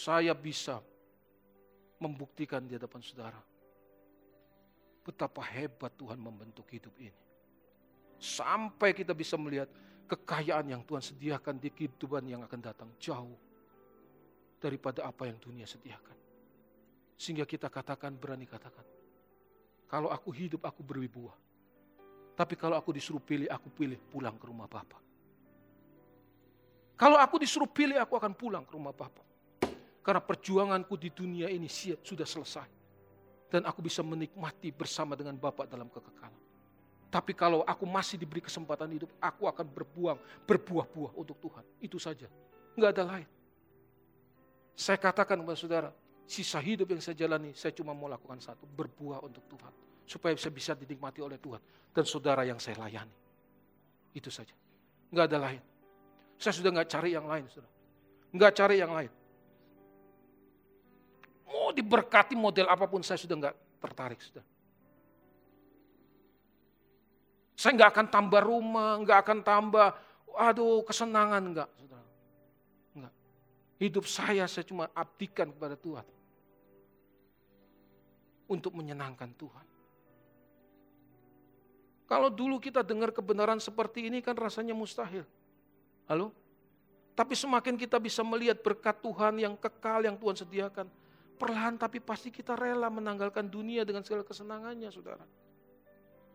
[0.03, 0.83] Saya bisa
[1.95, 3.39] membuktikan di hadapan saudara.
[5.01, 7.17] Betapa hebat Tuhan membentuk hidup ini.
[8.21, 9.65] Sampai kita bisa melihat
[10.05, 13.33] kekayaan yang Tuhan sediakan di kehidupan yang akan datang jauh
[14.61, 16.13] daripada apa yang dunia sediakan.
[17.17, 18.85] Sehingga kita katakan, berani katakan,
[19.89, 21.33] kalau aku hidup aku berwibawa.
[22.37, 25.01] Tapi kalau aku disuruh pilih, aku pilih pulang ke rumah Bapak.
[26.97, 29.25] Kalau aku disuruh pilih, aku akan pulang ke rumah Bapak.
[30.01, 31.69] Karena perjuanganku di dunia ini
[32.01, 32.80] sudah selesai.
[33.51, 36.39] Dan aku bisa menikmati bersama dengan Bapak dalam kekekalan.
[37.11, 41.63] Tapi kalau aku masih diberi kesempatan hidup, aku akan berbuang, berbuah-buah untuk Tuhan.
[41.83, 42.31] Itu saja.
[42.79, 43.27] Enggak ada lain.
[44.71, 45.89] Saya katakan kepada saudara,
[46.23, 49.73] sisa hidup yang saya jalani, saya cuma mau lakukan satu, berbuah untuk Tuhan.
[50.07, 51.59] Supaya saya bisa dinikmati oleh Tuhan.
[51.91, 53.11] Dan saudara yang saya layani.
[54.15, 54.55] Itu saja.
[55.11, 55.61] Enggak ada lain.
[56.39, 57.71] Saya sudah nggak cari yang lain, sudah.
[58.31, 59.11] Nggak cari yang lain.
[61.51, 64.45] Mau diberkati model apa pun saya sudah nggak tertarik, sudah.
[67.59, 69.87] Saya nggak akan tambah rumah, nggak akan tambah,
[70.33, 72.07] aduh kesenangan, nggak, saudara.
[72.97, 73.13] Nggak.
[73.77, 76.07] Hidup saya saya cuma abdikan kepada Tuhan.
[78.49, 79.65] Untuk menyenangkan Tuhan.
[82.11, 85.23] Kalau dulu kita dengar kebenaran seperti ini kan rasanya mustahil.
[86.11, 86.35] Halo?
[87.15, 90.91] Tapi semakin kita bisa melihat berkat Tuhan yang kekal yang Tuhan sediakan,
[91.41, 95.25] perlahan tapi pasti kita rela menanggalkan dunia dengan segala kesenangannya, saudara.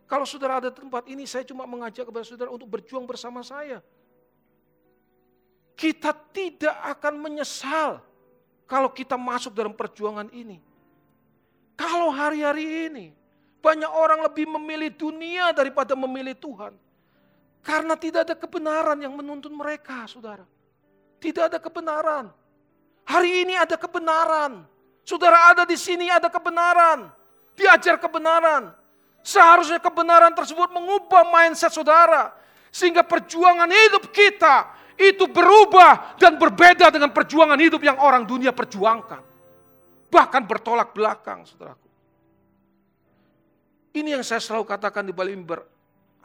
[0.03, 3.79] Kalau saudara ada tempat ini, saya cuma mengajak kepada saudara untuk berjuang bersama saya.
[5.79, 8.03] Kita tidak akan menyesal
[8.67, 10.59] kalau kita masuk dalam perjuangan ini.
[11.79, 13.05] Kalau hari-hari ini
[13.63, 16.73] banyak orang lebih memilih dunia daripada memilih Tuhan.
[17.63, 20.47] Karena tidak ada kebenaran yang menuntun mereka, saudara.
[21.19, 22.31] Tidak ada kebenaran.
[23.03, 24.63] Hari ini ada kebenaran.
[25.07, 27.07] Saudara ada di sini ada kebenaran.
[27.55, 28.75] Diajar kebenaran.
[29.23, 32.35] Seharusnya kebenaran tersebut mengubah mindset saudara.
[32.75, 39.23] Sehingga perjuangan hidup kita itu berubah dan berbeda dengan perjuangan hidup yang orang dunia perjuangkan.
[40.11, 41.87] Bahkan bertolak belakang, saudaraku.
[43.95, 45.63] Ini yang saya selalu katakan di mimbar.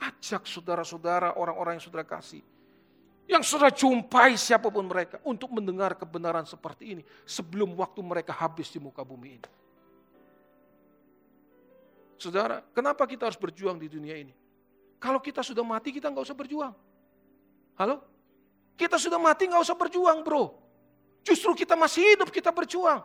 [0.03, 2.43] Ajak saudara-saudara, orang-orang yang saudara kasih.
[3.30, 8.68] Yang saudara jumpai siapa pun mereka untuk mendengar kebenaran seperti ini sebelum waktu mereka habis
[8.68, 9.48] di muka bumi ini.
[12.18, 14.34] Saudara, kenapa kita harus berjuang di dunia ini?
[15.02, 16.74] Kalau kita sudah mati, kita nggak usah berjuang.
[17.74, 17.98] Halo?
[18.78, 20.54] Kita sudah mati nggak usah berjuang, bro.
[21.26, 23.02] Justru kita masih hidup, kita berjuang.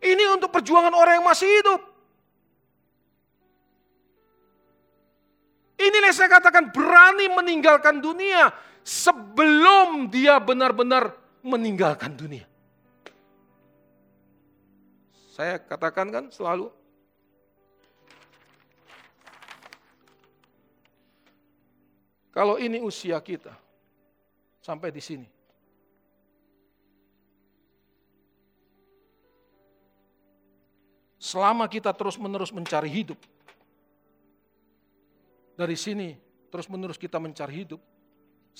[0.00, 1.80] Ini untuk perjuangan orang yang masih hidup.
[5.80, 8.52] Inilah saya katakan berani meninggalkan dunia
[8.84, 12.46] sebelum dia benar-benar meninggalkan dunia.
[15.32, 16.68] Saya katakan kan selalu
[22.34, 23.56] kalau ini usia kita,
[24.60, 25.24] Sampai di sini.
[31.16, 33.16] Selama kita terus-menerus mencari hidup,
[35.56, 36.16] dari sini
[36.48, 37.80] terus-menerus kita mencari hidup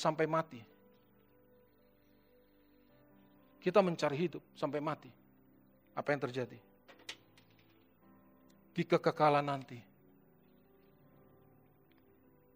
[0.00, 0.60] sampai mati.
[3.60, 5.12] Kita mencari hidup sampai mati.
[5.92, 6.56] Apa yang terjadi?
[8.72, 9.76] Di kekekalan nanti,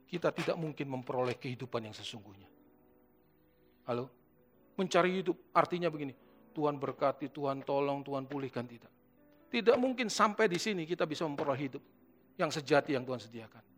[0.08, 2.48] kita tidak mungkin memperoleh kehidupan yang sesungguhnya.
[3.84, 4.08] Halo?
[4.80, 6.16] Mencari hidup artinya begini,
[6.56, 8.88] Tuhan berkati, Tuhan tolong, Tuhan pulihkan tidak.
[9.52, 11.82] Tidak mungkin sampai di sini kita bisa memperoleh hidup
[12.40, 13.73] yang sejati yang Tuhan sediakan.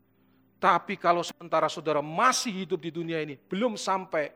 [0.56, 4.32] Tapi kalau sementara saudara masih hidup di dunia ini, belum sampai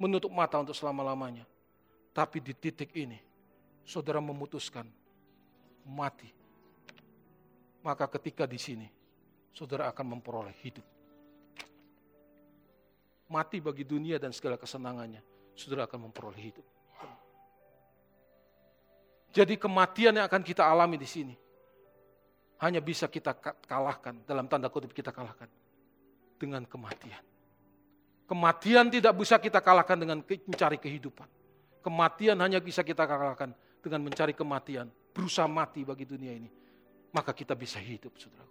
[0.00, 1.44] menutup mata untuk selama-lamanya.
[2.16, 3.20] Tapi di titik ini,
[3.84, 4.88] saudara memutuskan
[5.84, 6.32] mati.
[7.84, 8.88] Maka ketika di sini,
[9.52, 10.84] saudara akan memperoleh hidup.
[13.30, 15.22] Mati bagi dunia dan segala kesenangannya,
[15.54, 16.66] saudara akan memperoleh hidup.
[19.30, 21.34] Jadi kematian yang akan kita alami di sini
[22.60, 23.32] hanya bisa kita
[23.64, 25.48] kalahkan, dalam tanda kutip kita kalahkan
[26.36, 27.24] dengan kematian.
[28.28, 31.26] Kematian tidak bisa kita kalahkan dengan mencari kehidupan.
[31.80, 36.52] Kematian hanya bisa kita kalahkan dengan mencari kematian, berusaha mati bagi dunia ini.
[37.10, 38.46] Maka kita bisa hidup, saudara.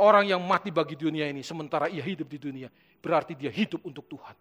[0.00, 2.72] Orang yang mati bagi dunia ini, sementara ia hidup di dunia,
[3.02, 4.32] berarti dia hidup untuk Tuhan.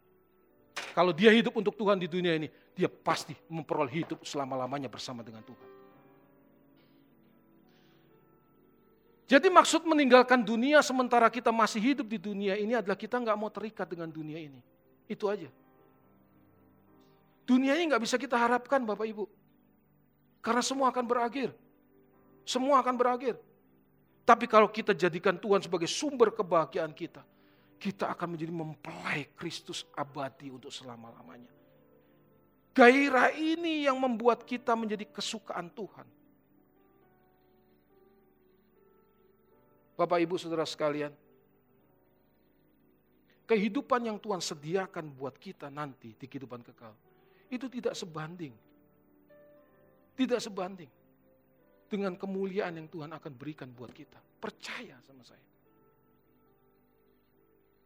[0.95, 5.43] Kalau dia hidup untuk Tuhan di dunia ini, dia pasti memperoleh hidup selama-lamanya bersama dengan
[5.43, 5.78] Tuhan.
[9.29, 13.53] Jadi maksud meninggalkan dunia sementara kita masih hidup di dunia ini adalah kita nggak mau
[13.53, 14.57] terikat dengan dunia ini.
[15.05, 15.45] Itu aja.
[17.45, 19.29] Dunia ini nggak bisa kita harapkan Bapak Ibu.
[20.41, 21.53] Karena semua akan berakhir.
[22.41, 23.37] Semua akan berakhir.
[24.25, 27.21] Tapi kalau kita jadikan Tuhan sebagai sumber kebahagiaan kita,
[27.77, 31.53] kita akan menjadi mempelai Kristus abadi untuk selama-lamanya.
[32.73, 36.05] Gairah ini yang membuat kita menjadi kesukaan Tuhan.
[39.99, 41.11] Bapak Ibu Saudara sekalian,
[43.43, 46.95] kehidupan yang Tuhan sediakan buat kita nanti di kehidupan kekal,
[47.51, 48.55] itu tidak sebanding.
[50.15, 50.87] Tidak sebanding
[51.91, 54.23] dengan kemuliaan yang Tuhan akan berikan buat kita.
[54.39, 55.43] Percaya sama saya.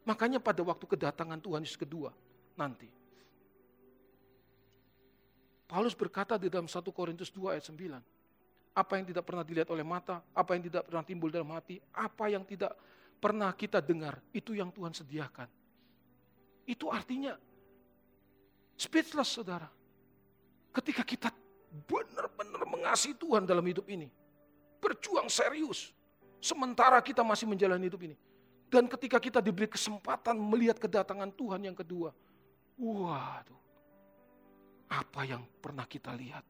[0.05, 2.13] Makanya pada waktu kedatangan Tuhan Yesus kedua
[2.53, 2.91] nanti.
[5.65, 7.97] Paulus berkata di dalam 1 Korintus 2 ayat 9.
[8.73, 12.25] Apa yang tidak pernah dilihat oleh mata, apa yang tidak pernah timbul dalam hati, apa
[12.29, 12.73] yang tidak
[13.21, 15.45] pernah kita dengar, itu yang Tuhan sediakan.
[16.65, 17.37] Itu artinya
[18.73, 19.69] speechless saudara.
[20.73, 21.29] Ketika kita
[21.89, 24.09] benar-benar mengasihi Tuhan dalam hidup ini.
[24.77, 25.89] Berjuang serius.
[26.43, 28.15] Sementara kita masih menjalani hidup ini.
[28.67, 32.09] Dan ketika kita diberi kesempatan melihat kedatangan Tuhan yang kedua,
[32.75, 33.61] waduh,
[34.89, 36.41] apa yang pernah kita lihat,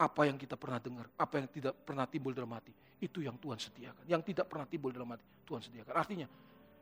[0.00, 2.72] apa yang kita pernah dengar, apa yang tidak pernah timbul dalam hati,
[3.04, 4.08] itu yang Tuhan sediakan.
[4.08, 5.92] Yang tidak pernah timbul dalam hati, Tuhan sediakan.
[5.92, 6.26] Artinya,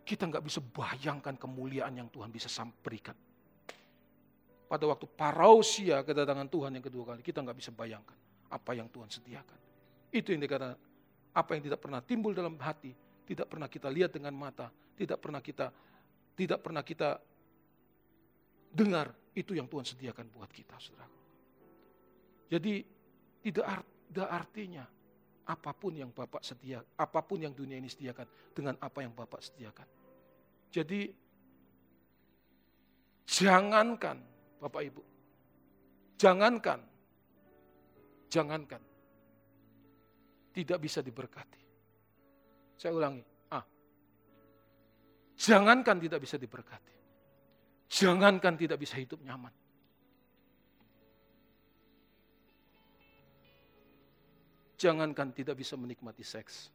[0.06, 2.46] kita nggak bisa bayangkan kemuliaan yang Tuhan bisa
[2.78, 3.18] berikan.
[4.70, 8.14] Pada waktu parausia kedatangan Tuhan yang kedua kali, kita nggak bisa bayangkan
[8.54, 9.58] apa yang Tuhan sediakan.
[10.14, 10.78] Itu yang dikatakan,
[11.34, 12.94] apa yang tidak pernah timbul dalam hati,
[13.26, 15.74] tidak pernah kita lihat dengan mata, tidak pernah kita
[16.38, 17.18] tidak pernah kita
[18.70, 21.10] dengar, itu yang Tuhan sediakan buat kita, saudara.
[22.46, 22.97] Jadi
[23.42, 23.64] tidak,
[24.10, 24.84] tidak artinya
[25.48, 29.40] apa pun yang Bapak sedia, apa pun yang dunia ini sediakan dengan apa yang Bapak
[29.40, 29.88] sediakan.
[30.68, 31.08] Jadi
[33.24, 34.20] jangankan
[34.60, 35.02] Bapak Ibu,
[36.20, 36.80] jangankan,
[38.28, 38.82] jangankan
[40.52, 41.62] tidak bisa diberkati.
[42.76, 43.64] Saya ulangi, ah,
[45.40, 46.96] jangankan tidak bisa diberkati,
[47.88, 49.54] jangankan tidak bisa hidup nyaman.
[54.78, 56.70] Jangankan tidak bisa menikmati seks.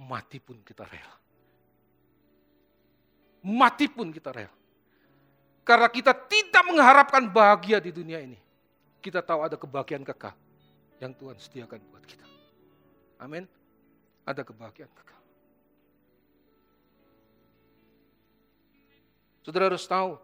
[0.00, 1.16] Mati pun kita rela.
[3.46, 4.56] Mati pun kita rela.
[5.62, 8.50] Karena kita tidak mengharapkan bahagia di dunia ini
[9.00, 10.36] kita tahu ada kebahagiaan kekal
[11.00, 12.24] yang Tuhan sediakan buat kita.
[13.16, 13.48] Amin.
[14.28, 15.20] Ada kebahagiaan kekal.
[19.40, 20.20] Saudara harus tahu,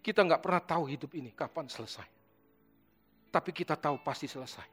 [0.00, 2.08] kita nggak pernah tahu hidup ini kapan selesai.
[3.30, 4.66] Tapi kita tahu pasti selesai.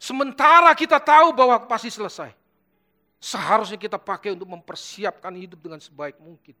[0.00, 2.32] Sementara kita tahu bahwa pasti selesai.
[3.20, 6.56] Seharusnya kita pakai untuk mempersiapkan hidup dengan sebaik mungkin.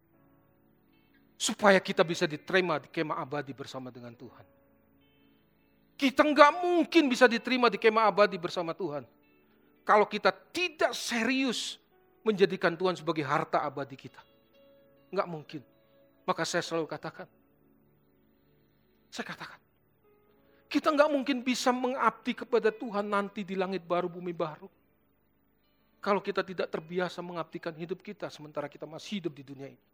[1.40, 4.44] Supaya kita bisa diterima di kemah abadi bersama dengan Tuhan.
[5.96, 9.08] Kita nggak mungkin bisa diterima di kemah abadi bersama Tuhan.
[9.88, 11.80] Kalau kita tidak serius
[12.20, 14.20] menjadikan Tuhan sebagai harta abadi kita.
[15.08, 15.62] Enggak mungkin.
[16.28, 17.24] Maka saya selalu katakan,
[19.10, 19.58] saya katakan,
[20.70, 24.70] kita nggak mungkin bisa mengabdi kepada Tuhan nanti di langit baru, bumi baru.
[26.00, 29.84] Kalau kita tidak terbiasa mengabdikan hidup kita sementara kita masih hidup di dunia ini.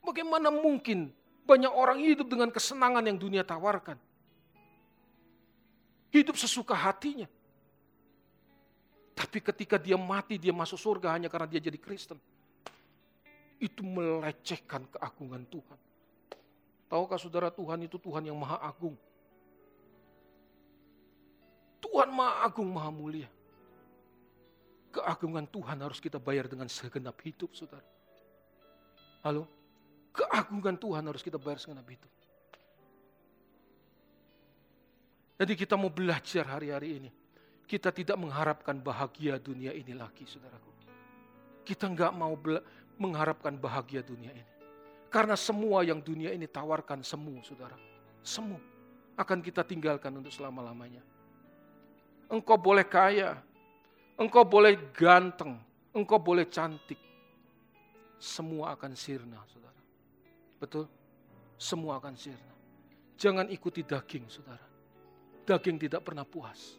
[0.00, 1.12] Bagaimana mungkin
[1.44, 3.98] banyak orang hidup dengan kesenangan yang dunia tawarkan?
[6.14, 7.28] Hidup sesuka hatinya.
[9.12, 12.16] Tapi ketika dia mati, dia masuk surga hanya karena dia jadi Kristen.
[13.60, 15.89] Itu melecehkan keagungan Tuhan.
[16.90, 18.98] Tahukah saudara Tuhan itu Tuhan yang maha agung.
[21.78, 23.30] Tuhan maha agung, maha mulia.
[24.90, 27.86] Keagungan Tuhan harus kita bayar dengan segenap hidup, saudara.
[29.22, 29.46] Halo?
[30.10, 32.10] Keagungan Tuhan harus kita bayar segenap hidup.
[35.38, 37.10] Jadi kita mau belajar hari-hari ini.
[37.70, 40.74] Kita tidak mengharapkan bahagia dunia ini lagi, saudaraku.
[41.62, 42.34] Kita nggak mau
[42.98, 44.49] mengharapkan bahagia dunia ini.
[45.10, 47.74] Karena semua yang dunia ini tawarkan semu, saudara.
[48.22, 48.54] Semu
[49.18, 51.02] akan kita tinggalkan untuk selama-lamanya.
[52.30, 53.34] Engkau boleh kaya,
[54.14, 55.58] engkau boleh ganteng,
[55.90, 56.96] engkau boleh cantik.
[58.22, 59.82] Semua akan sirna, saudara.
[60.62, 60.86] Betul?
[61.58, 62.54] Semua akan sirna.
[63.18, 64.62] Jangan ikuti daging, saudara.
[65.42, 66.78] Daging tidak pernah puas.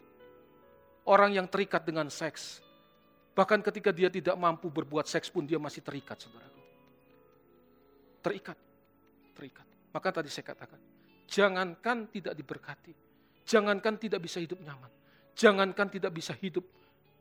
[1.04, 2.64] Orang yang terikat dengan seks,
[3.36, 6.51] bahkan ketika dia tidak mampu berbuat seks pun dia masih terikat, saudara
[8.22, 8.56] terikat.
[9.34, 9.66] Terikat.
[9.92, 10.80] Maka tadi saya katakan,
[11.28, 12.96] jangankan tidak diberkati,
[13.44, 14.88] jangankan tidak bisa hidup nyaman,
[15.36, 16.64] jangankan tidak bisa hidup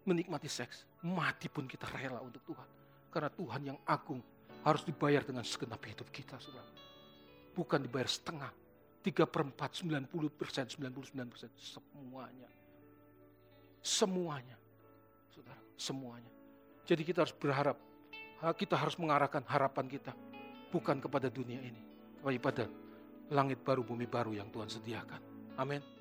[0.07, 2.69] menikmati seks, mati pun kita rela untuk Tuhan.
[3.11, 4.23] Karena Tuhan yang agung
[4.63, 6.71] harus dibayar dengan segenap hidup kita, saudara.
[7.51, 8.51] Bukan dibayar setengah,
[9.03, 12.49] tiga perempat, sembilan puluh persen, sembilan puluh sembilan persen, semuanya.
[13.83, 14.55] Semuanya,
[15.27, 16.31] saudara, semuanya.
[16.87, 17.75] Jadi kita harus berharap,
[18.55, 20.15] kita harus mengarahkan harapan kita
[20.71, 21.81] bukan kepada dunia ini,
[22.23, 22.65] tapi pada
[23.31, 25.21] langit baru, bumi baru yang Tuhan sediakan.
[25.59, 26.00] Amin.